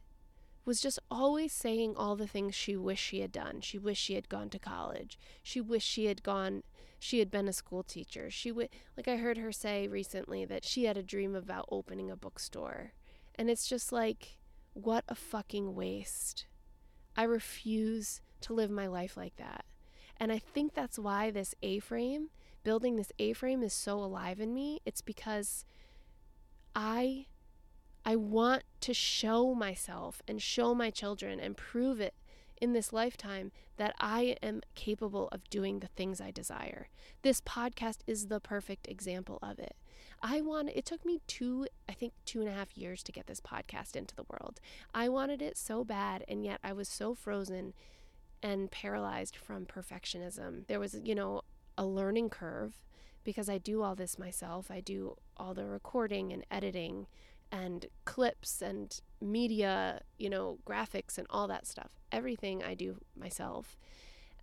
was 0.66 0.82
just 0.82 1.00
always 1.10 1.52
saying 1.54 1.96
all 1.96 2.16
the 2.16 2.28
things 2.28 2.54
she 2.54 2.76
wished 2.76 3.04
she 3.04 3.22
had 3.22 3.32
done. 3.32 3.62
She 3.62 3.80
wished 3.80 4.04
she 4.04 4.16
had 4.16 4.30
gone 4.30 4.50
to 4.50 4.60
college. 4.60 5.18
She 5.42 5.60
wished 5.60 5.88
she 5.88 6.06
had 6.06 6.22
gone 6.22 6.64
she 7.04 7.18
had 7.18 7.32
been 7.32 7.48
a 7.48 7.54
school 7.54 7.82
teacher. 7.82 8.30
She 8.30 8.52
would, 8.52 8.70
like 8.96 9.08
I 9.08 9.16
heard 9.16 9.40
her 9.40 9.52
say 9.52 9.88
recently 9.88 10.46
that 10.46 10.64
she 10.64 10.84
had 10.84 10.98
a 10.98 11.04
dream 11.04 11.34
about 11.34 11.66
opening 11.72 12.12
a 12.12 12.16
bookstore. 12.16 12.94
And 13.34 13.50
it's 13.50 13.68
just 13.68 13.92
like 13.92 14.38
what 14.74 15.04
a 15.10 15.16
fucking 15.16 15.74
waste. 15.74 16.46
I 17.18 17.24
refuse 17.24 18.22
to 18.42 18.54
live 18.54 18.70
my 18.70 18.86
life 18.86 19.18
like 19.18 19.36
that. 19.38 19.66
And 20.18 20.32
I 20.32 20.38
think 20.38 20.76
that's 20.76 21.00
why 21.00 21.32
this 21.32 21.56
A-frame, 21.64 22.30
building 22.64 22.98
this 22.98 23.12
A-frame 23.18 23.64
is 23.64 23.74
so 23.74 23.98
alive 23.98 24.40
in 24.40 24.54
me. 24.54 24.80
It's 24.86 25.02
because 25.02 25.66
I 26.76 27.26
I 28.06 28.16
want 28.16 28.62
to 28.82 28.94
show 28.94 29.56
myself 29.56 30.22
and 30.28 30.40
show 30.40 30.76
my 30.76 30.92
children 30.92 31.40
and 31.40 31.58
prove 31.58 32.00
it 32.00 32.14
in 32.62 32.74
this 32.74 32.94
lifetime 32.94 33.52
that 33.78 33.96
I 34.00 34.38
am 34.42 34.62
capable 34.76 35.28
of 35.30 35.50
doing 35.50 35.80
the 35.80 35.88
things 35.88 36.22
I 36.22 36.32
desire. 36.32 36.88
This 37.24 37.42
podcast 37.42 37.98
is 38.08 38.28
the 38.28 38.40
perfect 38.40 38.88
example 38.88 39.40
of 39.42 39.60
it. 39.60 39.76
I 40.22 40.42
want 40.42 40.70
it 40.70 40.86
took 40.86 41.04
me 41.04 41.20
two, 41.26 41.68
I 41.90 41.94
think 41.94 42.14
two 42.26 42.40
and 42.42 42.48
a 42.48 42.54
half 42.54 42.78
years 42.78 43.02
to 43.04 43.12
get 43.12 43.26
this 43.26 43.42
podcast 43.42 43.96
into 43.96 44.16
the 44.16 44.26
world. 44.30 44.60
I 44.94 45.10
wanted 45.10 45.42
it 45.42 45.58
so 45.58 45.84
bad, 45.84 46.24
and 46.28 46.46
yet 46.46 46.60
I 46.64 46.74
was 46.74 46.88
so 46.88 47.16
frozen 47.16 47.74
and 48.44 48.70
paralyzed 48.70 49.36
from 49.36 49.66
perfectionism. 49.66 50.68
There 50.68 50.80
was, 50.80 51.00
you 51.04 51.16
know, 51.16 51.42
a 51.78 51.86
learning 51.86 52.30
curve 52.30 52.84
because 53.24 53.50
I 53.50 53.58
do 53.58 53.82
all 53.82 53.96
this 53.96 54.20
myself. 54.20 54.70
I 54.70 54.80
do 54.80 55.18
all 55.38 55.54
the 55.54 55.66
recording 55.66 56.32
and 56.32 56.46
editing 56.52 57.08
and 57.52 57.86
clips 58.06 58.62
and 58.62 59.02
media, 59.20 60.02
you 60.18 60.30
know, 60.30 60.60
graphics 60.66 61.18
and 61.18 61.28
all 61.30 61.48
that 61.48 61.68
stuff. 61.68 61.92
Everything 62.12 62.64
I 62.64 62.74
do 62.74 62.98
myself. 63.16 63.78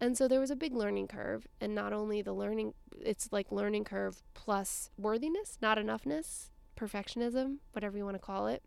And 0.01 0.16
so 0.16 0.29
there 0.29 0.40
was 0.40 0.51
a 0.51 0.57
big 0.57 0.75
learning 0.75 1.09
curve. 1.09 1.47
And 1.61 1.75
not 1.75 1.92
only 1.92 2.23
the 2.23 2.33
learning, 2.33 2.75
it's 3.01 3.29
like 3.33 3.51
learning 3.51 3.85
curve 3.85 4.23
plus 4.35 4.90
worthiness, 4.97 5.59
not 5.61 5.79
enoughness, 5.79 6.51
perfectionism, 6.77 7.57
whatever 7.73 7.97
you 7.97 8.05
want 8.05 8.16
to 8.16 8.23
call 8.23 8.47
it, 8.47 8.62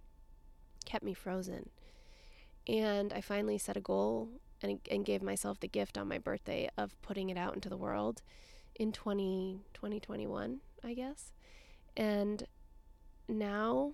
kept 0.85 1.05
me 1.05 1.13
frozen. 1.13 1.69
And 2.67 3.13
I 3.13 3.21
finally 3.21 3.57
set 3.57 3.77
a 3.77 3.81
goal 3.81 4.29
and, 4.61 4.79
and 4.89 5.05
gave 5.05 5.21
myself 5.21 5.59
the 5.59 5.67
gift 5.67 5.97
on 5.97 6.07
my 6.07 6.17
birthday 6.17 6.69
of 6.77 6.99
putting 7.01 7.29
it 7.29 7.37
out 7.37 7.55
into 7.55 7.69
the 7.69 7.77
world 7.77 8.21
in 8.75 8.91
20, 8.91 9.61
2021, 9.73 10.59
I 10.83 10.93
guess. 10.93 11.31
And 11.95 12.45
now 13.27 13.93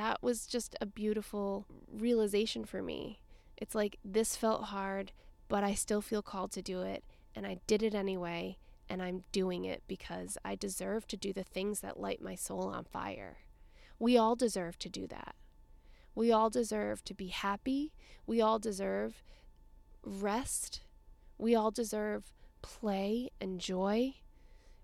that 0.00 0.22
was 0.22 0.46
just 0.46 0.74
a 0.80 0.86
beautiful 0.86 1.66
realization 1.92 2.64
for 2.64 2.82
me. 2.82 3.20
It's 3.58 3.74
like 3.74 3.98
this 4.02 4.34
felt 4.34 4.64
hard, 4.64 5.12
but 5.46 5.62
I 5.62 5.74
still 5.74 6.00
feel 6.00 6.22
called 6.22 6.52
to 6.52 6.62
do 6.62 6.80
it. 6.80 7.04
And 7.36 7.46
I 7.46 7.58
did 7.66 7.82
it 7.82 7.94
anyway. 7.94 8.56
And 8.88 9.02
I'm 9.02 9.24
doing 9.30 9.66
it 9.66 9.82
because 9.86 10.38
I 10.42 10.54
deserve 10.54 11.06
to 11.08 11.18
do 11.18 11.34
the 11.34 11.44
things 11.44 11.80
that 11.80 12.00
light 12.00 12.22
my 12.22 12.34
soul 12.34 12.68
on 12.74 12.84
fire. 12.84 13.40
We 13.98 14.16
all 14.16 14.36
deserve 14.36 14.78
to 14.78 14.88
do 14.88 15.06
that. 15.08 15.34
We 16.14 16.32
all 16.32 16.48
deserve 16.48 17.04
to 17.04 17.14
be 17.14 17.28
happy. 17.28 17.92
We 18.26 18.40
all 18.40 18.58
deserve 18.58 19.22
rest. 20.02 20.80
We 21.36 21.54
all 21.54 21.70
deserve 21.70 22.32
play 22.62 23.28
and 23.38 23.60
joy. 23.60 24.14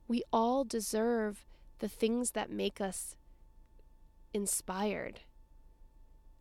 We 0.07 0.23
all 0.31 0.65
deserve 0.65 1.47
the 1.79 1.89
things 1.89 2.33
that 2.33 2.51
make 2.51 2.83
us 2.83 3.17
inspired. 4.37 5.21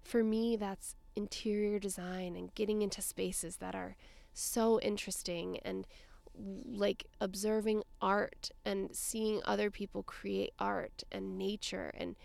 For 0.03 0.21
me, 0.21 0.57
that's 0.57 0.95
interior 1.15 1.79
design 1.79 2.35
and 2.35 2.53
getting 2.53 2.81
into 2.81 3.01
spaces 3.01 3.55
that 3.57 3.73
are 3.73 3.95
so 4.33 4.81
interesting 4.81 5.59
and 5.63 5.87
like 6.37 7.05
observing 7.21 7.83
art 8.01 8.51
and 8.65 8.93
seeing 8.93 9.41
other 9.45 9.71
people 9.71 10.03
create 10.03 10.51
art 10.59 11.05
and 11.09 11.37
nature 11.37 11.93
and 11.97 12.17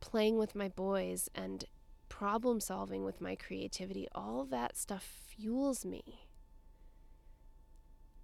playing 0.00 0.36
with 0.36 0.54
my 0.54 0.68
boys 0.68 1.30
and 1.34 1.64
problem 2.10 2.60
solving 2.60 3.02
with 3.02 3.22
my 3.22 3.34
creativity. 3.34 4.06
All 4.14 4.44
that 4.44 4.76
stuff 4.76 5.04
fuels 5.26 5.86
me. 5.86 6.28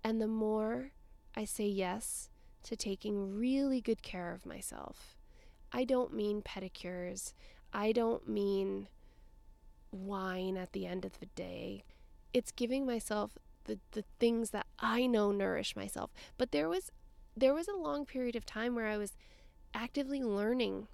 And 0.04 0.20
the 0.20 0.28
more 0.28 0.90
I 1.34 1.46
say 1.46 1.66
yes 1.66 2.28
to 2.64 2.76
taking 2.76 3.34
really 3.38 3.80
good 3.80 4.02
care 4.02 4.34
of 4.34 4.44
myself, 4.44 5.17
I 5.72 5.84
don't 5.84 6.14
mean 6.14 6.42
pedicures. 6.42 7.32
I 7.72 7.92
don't 7.92 8.28
mean 8.28 8.88
wine 9.90 10.56
at 10.56 10.72
the 10.72 10.86
end 10.86 11.04
of 11.04 11.18
the 11.20 11.26
day. 11.26 11.84
It's 12.32 12.50
giving 12.50 12.86
myself 12.86 13.38
the, 13.64 13.78
the 13.92 14.04
things 14.18 14.50
that 14.50 14.66
I 14.78 15.06
know 15.06 15.30
nourish 15.30 15.76
myself. 15.76 16.10
But 16.36 16.52
there 16.52 16.68
was 16.68 16.90
there 17.36 17.54
was 17.54 17.68
a 17.68 17.76
long 17.76 18.04
period 18.04 18.34
of 18.34 18.44
time 18.44 18.74
where 18.74 18.88
I 18.88 18.96
was 18.96 19.16
actively 19.72 20.22
learning 20.22 20.88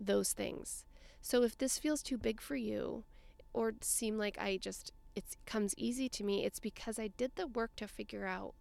those 0.00 0.32
things. 0.32 0.84
So 1.20 1.42
if 1.42 1.56
this 1.56 1.78
feels 1.78 2.02
too 2.02 2.18
big 2.18 2.40
for 2.40 2.56
you 2.56 3.04
or 3.52 3.74
seem 3.80 4.18
like 4.18 4.36
I 4.38 4.56
just 4.56 4.92
it 5.14 5.24
comes 5.46 5.74
easy 5.76 6.08
to 6.10 6.24
me, 6.24 6.44
it's 6.44 6.60
because 6.60 6.98
I 6.98 7.08
did 7.08 7.32
the 7.36 7.46
work 7.46 7.76
to 7.76 7.88
figure 7.88 8.26
out 8.26 8.54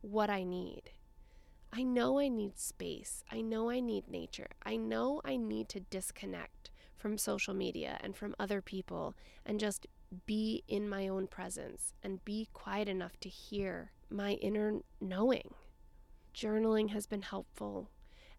what 0.00 0.28
I 0.28 0.44
need. 0.44 0.90
I 1.76 1.82
know 1.82 2.20
I 2.20 2.28
need 2.28 2.56
space. 2.56 3.24
I 3.32 3.40
know 3.40 3.68
I 3.68 3.80
need 3.80 4.08
nature. 4.08 4.46
I 4.64 4.76
know 4.76 5.20
I 5.24 5.36
need 5.36 5.68
to 5.70 5.80
disconnect 5.80 6.70
from 6.96 7.18
social 7.18 7.52
media 7.52 7.98
and 8.00 8.16
from 8.16 8.36
other 8.38 8.62
people 8.62 9.16
and 9.44 9.58
just 9.58 9.88
be 10.24 10.62
in 10.68 10.88
my 10.88 11.08
own 11.08 11.26
presence 11.26 11.92
and 12.00 12.24
be 12.24 12.48
quiet 12.52 12.88
enough 12.88 13.18
to 13.20 13.28
hear 13.28 13.90
my 14.08 14.34
inner 14.34 14.74
knowing. 15.00 15.52
Journaling 16.32 16.90
has 16.90 17.06
been 17.06 17.22
helpful. 17.22 17.90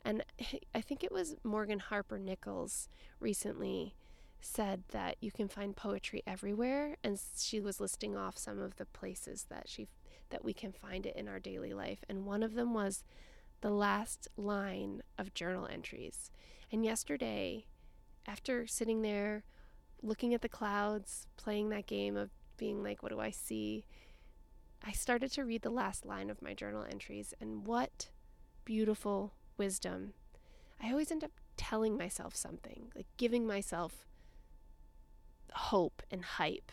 And 0.05 0.23
I 0.73 0.79
think 0.79 1.03
it 1.03 1.11
was 1.11 1.35
Morgan 1.43 1.79
Harper 1.79 2.17
Nichols 2.17 2.87
recently 3.19 3.95
said 4.39 4.83
that 4.91 5.17
you 5.19 5.31
can 5.31 5.49
find 5.49 5.75
poetry 5.75 6.23
everywhere 6.25 6.95
and 7.03 7.19
she 7.35 7.59
was 7.59 7.81
listing 7.81 8.15
off 8.15 8.37
some 8.37 8.59
of 8.59 8.77
the 8.77 8.85
places 8.85 9.47
that 9.49 9.67
she 9.67 9.87
that 10.29 10.43
we 10.43 10.53
can 10.53 10.71
find 10.71 11.05
it 11.05 11.15
in 11.15 11.27
our 11.27 11.39
daily 11.39 11.73
life. 11.73 12.03
And 12.09 12.25
one 12.25 12.43
of 12.43 12.55
them 12.55 12.73
was 12.73 13.03
the 13.61 13.69
last 13.69 14.27
line 14.37 15.01
of 15.17 15.33
journal 15.33 15.67
entries. 15.71 16.31
And 16.71 16.83
yesterday, 16.83 17.65
after 18.27 18.67
sitting 18.67 19.01
there 19.01 19.43
looking 20.01 20.33
at 20.33 20.41
the 20.41 20.49
clouds, 20.49 21.27
playing 21.37 21.69
that 21.69 21.87
game 21.87 22.17
of 22.17 22.29
being 22.57 22.83
like, 22.83 23.01
what 23.01 23.11
do 23.11 23.19
I 23.19 23.31
see? 23.31 23.85
I 24.85 24.91
started 24.91 25.31
to 25.33 25.45
read 25.45 25.61
the 25.61 25.69
last 25.69 26.05
line 26.05 26.29
of 26.29 26.41
my 26.41 26.53
journal 26.53 26.85
entries, 26.89 27.33
and 27.41 27.65
what 27.65 28.09
beautiful 28.65 29.33
wisdom. 29.57 30.13
I 30.81 30.91
always 30.91 31.11
end 31.11 31.23
up 31.23 31.31
telling 31.57 31.97
myself 31.97 32.35
something, 32.35 32.91
like 32.95 33.07
giving 33.17 33.47
myself 33.47 34.05
hope 35.53 36.03
and 36.11 36.23
hype 36.23 36.71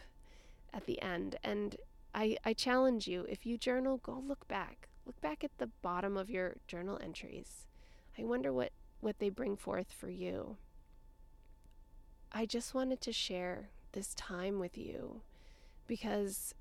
at 0.75 0.87
the 0.87 1.01
end. 1.01 1.37
And 1.43 1.77
I, 2.15 2.37
I 2.45 2.53
challenge 2.53 3.09
you 3.09 3.27
if 3.29 3.47
you 3.47 3.57
journal, 3.57 3.99
go 3.99 4.23
look 4.27 4.47
back. 4.49 4.89
Look 5.07 5.21
back 5.21 5.43
at 5.43 5.57
the 5.59 5.71
bottom 5.83 6.17
of 6.17 6.31
your 6.31 6.57
journal 6.67 6.99
entries. 7.03 7.67
I 8.19 8.25
wonder 8.25 8.53
what, 8.53 8.73
what 9.01 9.19
they 9.19 9.31
bring 9.31 9.57
forth 9.57 9.93
for 9.93 10.09
you. 10.09 10.57
I 12.31 12.47
just 12.47 12.75
wanted 12.75 13.01
to 13.03 13.13
share 13.13 13.71
this 13.93 14.15
time 14.15 14.59
with 14.59 14.79
you 14.79 15.23
because 15.87 16.55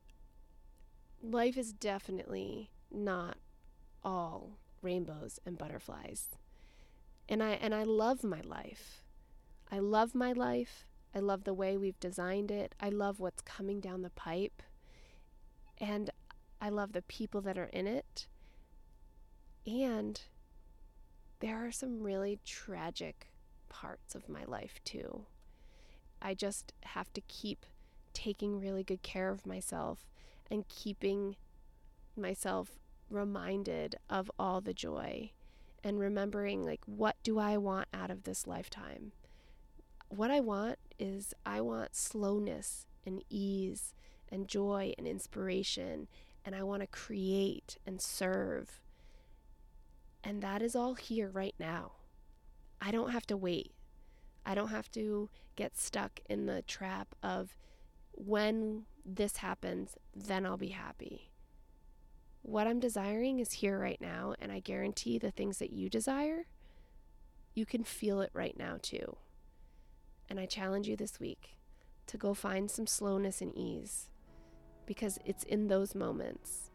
life 1.22 1.58
is 1.58 1.72
definitely 1.72 2.72
not 2.92 3.38
all 4.04 4.58
rainbows 4.82 5.40
and 5.46 5.58
butterflies. 5.58 6.30
And 7.30 7.42
I 7.42 7.52
and 7.52 7.74
I 7.74 7.84
love 7.84 8.24
my 8.24 8.42
life. 8.42 9.04
I 9.72 9.80
love 9.80 10.14
my 10.14 10.34
life. 10.34 10.86
I 11.16 11.20
love 11.20 11.44
the 11.44 11.54
way 11.54 11.78
we've 11.78 12.00
designed 12.00 12.52
it. 12.52 12.76
I 12.80 12.90
love 12.90 13.20
what's 13.20 13.42
coming 13.42 13.80
down 13.80 14.02
the 14.02 14.10
pipe. 14.10 14.62
And 15.82 16.12
I 16.62 16.70
love 16.70 16.94
the 16.94 17.02
people 17.02 17.42
that 17.42 17.58
are 17.58 17.70
in 17.74 17.88
it. 17.88 18.28
And 19.66 20.22
there 21.40 21.66
are 21.66 21.72
some 21.72 22.04
really 22.04 22.40
tragic 22.46 23.32
parts 23.68 24.14
of 24.14 24.30
my 24.30 24.44
life 24.46 24.80
too. 24.86 25.26
I 26.22 26.36
just 26.36 26.74
have 26.84 27.12
to 27.14 27.22
keep 27.22 27.66
taking 28.14 28.60
really 28.60 28.84
good 28.84 29.02
care 29.02 29.30
of 29.30 29.48
myself 29.48 30.06
and 30.52 30.68
keeping 30.68 31.36
myself 32.16 32.78
reminded 33.10 33.96
of 34.10 34.30
all 34.38 34.62
the 34.62 34.74
joy 34.74 35.32
and 35.84 36.00
remembering 36.00 36.64
like 36.64 36.82
what 36.86 37.16
do 37.24 37.40
I 37.40 37.58
want 37.58 37.88
out 37.92 38.12
of 38.12 38.24
this 38.24 38.46
lifetime? 38.46 39.14
What 40.10 40.30
I 40.30 40.42
want 40.42 40.78
is 41.00 41.34
I 41.44 41.62
want 41.62 41.96
slowness 41.96 42.86
and 43.04 43.24
ease 43.30 43.96
and 44.32 44.48
joy 44.48 44.94
and 44.98 45.08
inspiration 45.08 46.08
and 46.46 46.56
I 46.56 46.64
want 46.64 46.82
to 46.82 46.88
create 46.88 47.78
and 47.86 48.02
serve. 48.02 48.82
And 50.24 50.42
that 50.42 50.62
is 50.62 50.76
all 50.76 50.96
here 50.96 51.30
right 51.30 51.56
now. 51.60 51.94
I 52.82 52.92
don't 52.92 53.12
have 53.12 53.28
to 53.28 53.38
wait. 53.38 53.74
I 54.46 54.56
don't 54.56 54.70
have 54.70 54.90
to 54.92 55.30
get 55.56 55.78
stuck 55.78 56.20
in 56.30 56.46
the 56.46 56.64
trap 56.64 57.14
of 57.22 57.56
when 58.14 58.86
this 59.06 59.38
happens, 59.38 59.96
then 60.16 60.46
I'll 60.46 60.58
be 60.58 60.70
happy. 60.70 61.32
What 62.44 62.68
I'm 62.68 62.80
desiring 62.80 63.40
is 63.40 63.54
here 63.54 63.78
right 63.78 64.02
now, 64.02 64.34
and 64.40 64.52
I 64.52 64.60
guarantee 64.60 65.20
the 65.20 65.32
things 65.32 65.60
that 65.60 65.72
you 65.72 65.90
desire, 65.90 66.48
you 67.54 67.66
can 67.66 67.84
feel 67.84 68.22
it 68.22 68.32
right 68.34 68.58
now 68.58 68.78
too. 68.82 69.18
And 70.28 70.40
I 70.40 70.46
challenge 70.46 70.88
you 70.88 70.96
this 70.96 71.20
week 71.20 71.58
to 72.08 72.18
go 72.18 72.34
find 72.34 72.70
some 72.70 72.88
slowness 72.88 73.42
and 73.42 73.56
ease 73.56 74.11
because 74.86 75.20
it's 75.26 75.44
in 75.46 75.68
those 75.68 75.96
moments 75.96 76.72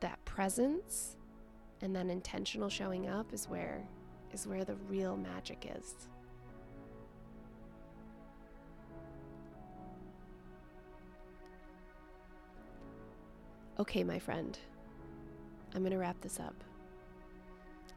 that 0.00 0.22
presence 0.24 1.16
and 1.82 1.94
then 1.94 2.10
intentional 2.10 2.68
showing 2.68 3.08
up 3.08 3.32
is 3.32 3.48
where 3.48 3.82
is 4.32 4.46
where 4.46 4.64
the 4.64 4.74
real 4.88 5.16
magic 5.16 5.70
is. 5.76 6.08
Okay, 13.78 14.02
my 14.02 14.18
friend, 14.18 14.58
I'm 15.74 15.82
going 15.82 15.92
to 15.92 15.98
wrap 15.98 16.20
this 16.22 16.40
up. 16.40 16.54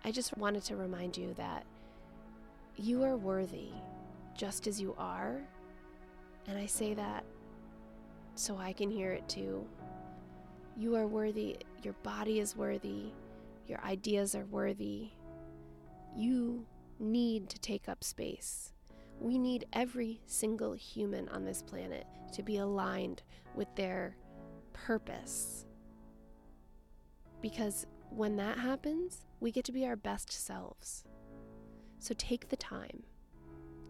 I 0.03 0.11
just 0.11 0.37
wanted 0.37 0.63
to 0.63 0.75
remind 0.75 1.17
you 1.17 1.33
that 1.35 1.65
you 2.75 3.03
are 3.03 3.15
worthy 3.15 3.69
just 4.37 4.67
as 4.67 4.79
you 4.81 4.93
are. 4.97 5.41
And 6.47 6.57
I 6.57 6.65
say 6.65 6.93
that 6.93 7.23
so 8.39 8.57
I 8.57 8.71
can 8.71 8.89
hear 8.89 9.11
it 9.11 9.27
too. 9.27 9.67
You 10.77 10.95
are 10.95 11.07
worthy, 11.07 11.57
your 11.83 11.93
body 12.03 12.39
is 12.39 12.55
worthy, 12.55 13.11
your 13.67 13.83
ideas 13.83 14.33
are 14.33 14.45
worthy. 14.45 15.09
You 16.15 16.65
need 16.99 17.49
to 17.49 17.59
take 17.59 17.89
up 17.89 18.01
space. 18.01 18.71
We 19.19 19.37
need 19.37 19.65
every 19.73 20.21
single 20.25 20.71
human 20.71 21.27
on 21.29 21.43
this 21.43 21.61
planet 21.61 22.07
to 22.31 22.41
be 22.41 22.57
aligned 22.57 23.23
with 23.55 23.67
their 23.75 24.15
purpose. 24.71 25.65
Because 27.41 27.85
when 28.09 28.37
that 28.37 28.57
happens, 28.57 29.25
we 29.41 29.51
get 29.51 29.65
to 29.65 29.73
be 29.73 29.85
our 29.85 29.97
best 29.97 30.31
selves. 30.31 31.03
So 31.99 32.15
take 32.17 32.47
the 32.47 32.55
time, 32.55 33.03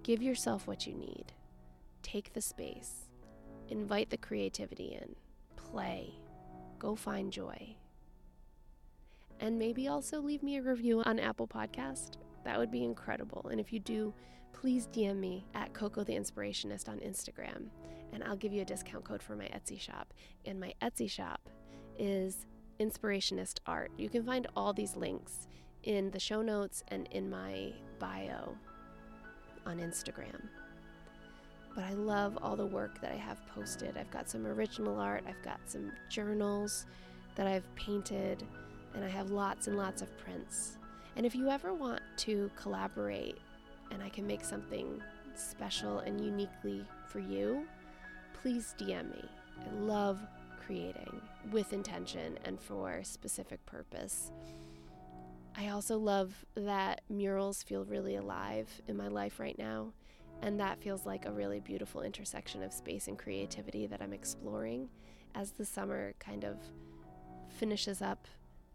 give 0.02 0.24
yourself 0.24 0.66
what 0.66 0.88
you 0.88 0.96
need, 0.96 1.34
take 2.02 2.34
the 2.34 2.42
space, 2.42 3.09
invite 3.70 4.10
the 4.10 4.18
creativity 4.18 4.98
in, 5.00 5.16
play, 5.56 6.14
go 6.78 6.96
find 6.96 7.32
joy. 7.32 7.76
And 9.40 9.58
maybe 9.58 9.88
also 9.88 10.20
leave 10.20 10.44
me 10.44 10.58
a 10.58 10.62
review 10.62 11.02
on 11.06 11.20
Apple 11.20 11.48
Podcast. 11.48 12.18
That 12.44 12.58
would 12.58 12.72
be 12.72 12.84
incredible. 12.84 13.48
And 13.50 13.60
if 13.60 13.72
you 13.72 13.80
do, 13.80 14.14
please 14.54 14.88
DM 14.88 15.18
me 15.18 15.46
at 15.54 15.74
Coco 15.74 16.04
the 16.04 16.14
Inspirationist 16.14 16.90
on 16.90 17.00
Instagram, 17.00 17.68
and 18.12 18.24
I'll 18.24 18.36
give 18.36 18.52
you 18.52 18.62
a 18.62 18.66
discount 18.66 19.06
code 19.06 19.24
for 19.24 19.36
my 19.36 19.46
Etsy 19.46 19.80
shop. 19.80 20.14
And 20.46 20.60
my 20.60 20.74
Etsy 20.82 21.10
shop 21.10 21.50
is 21.98 22.46
Inspirationist 22.80 23.60
Art. 23.66 23.92
You 23.98 24.10
can 24.10 24.24
find 24.24 24.48
all 24.56 24.74
these 24.74 24.96
links 24.96 25.48
in 25.84 26.12
the 26.12 26.20
show 26.20 26.42
notes 26.42 26.84
and 26.90 27.08
in 27.12 27.30
my 27.30 27.72
bio 28.00 28.56
on 29.66 29.80
Instagram. 29.80 30.48
But 31.76 31.84
I 31.86 31.94
love 31.94 32.38
all 32.42 32.56
the 32.56 32.66
work 32.66 33.00
that 33.02 33.12
I 33.12 33.16
have 33.16 33.46
posted. 33.48 33.98
I've 33.98 34.12
got 34.12 34.30
some 34.30 34.46
original 34.46 35.00
art, 35.00 35.24
I've 35.28 35.42
got 35.44 35.60
some 35.66 35.92
journals 36.10 36.86
that 37.36 37.48
I've 37.48 37.74
painted, 37.76 38.44
and 38.94 39.06
I 39.06 39.10
have 39.10 39.32
lots 39.32 39.68
and 39.68 39.78
lots 39.78 40.02
of 40.02 40.18
prints. 40.18 40.78
And 41.16 41.26
if 41.26 41.36
you 41.36 41.50
ever 41.50 41.74
want 41.74 42.02
to 42.18 42.50
collaborate 42.56 43.38
and 43.92 44.02
I 44.02 44.10
can 44.10 44.26
make 44.26 44.44
something 44.44 45.02
special 45.36 46.00
and 46.00 46.20
uniquely 46.20 46.86
for 47.08 47.20
you, 47.20 47.66
please 48.42 48.76
DM 48.78 49.12
me. 49.12 49.26
I 49.66 49.74
love 49.74 50.20
creating 50.66 51.22
with 51.52 51.74
intention 51.74 52.38
and 52.46 52.60
for 52.60 53.02
specific 53.04 53.66
purpose. 53.66 54.32
I 55.58 55.70
also 55.70 55.98
love 55.98 56.46
that 56.56 57.02
murals 57.10 57.64
feel 57.64 57.84
really 57.84 58.16
alive 58.16 58.70
in 58.88 58.96
my 58.96 59.08
life 59.08 59.40
right 59.40 59.58
now, 59.58 59.94
and 60.42 60.60
that 60.60 60.82
feels 60.82 61.06
like 61.06 61.26
a 61.26 61.32
really 61.32 61.60
beautiful 61.60 62.02
intersection 62.02 62.64
of 62.64 62.74
space 62.74 63.08
and 63.08 63.18
creativity 63.18 63.88
that 63.88 64.02
I'm 64.02 64.14
exploring 64.14 64.90
as 65.36 65.52
the 65.52 65.66
summer 65.66 66.14
kind 66.20 66.44
of 66.44 66.58
finishes 67.50 68.02
up 68.02 68.28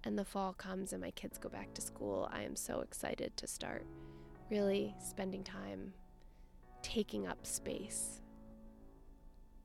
and 0.05 0.19
the 0.19 0.25
fall 0.25 0.53
comes 0.53 0.93
and 0.93 1.01
my 1.01 1.11
kids 1.13 1.39
go 1.39 1.49
back 1.49 1.73
to 1.75 1.81
school. 1.81 2.29
I 2.33 2.43
am 2.43 2.57
so 2.57 2.81
excited 2.81 3.37
to 3.39 3.47
start 3.47 3.87
really 4.51 4.95
spending 5.03 5.43
time 5.43 5.95
taking 6.83 7.27
up 7.27 7.47
space. 7.47 8.21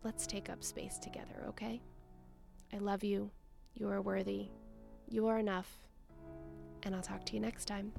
Let's 0.03 0.25
take 0.25 0.49
up 0.49 0.63
space 0.63 0.97
together, 0.97 1.43
okay? 1.49 1.81
I 2.73 2.77
love 2.77 3.03
you. 3.03 3.31
You 3.73 3.89
are 3.89 4.01
worthy. 4.01 4.47
You 5.09 5.27
are 5.27 5.37
enough. 5.37 5.69
And 6.83 6.95
I'll 6.95 7.01
talk 7.01 7.25
to 7.25 7.33
you 7.33 7.41
next 7.41 7.65
time. 7.65 7.91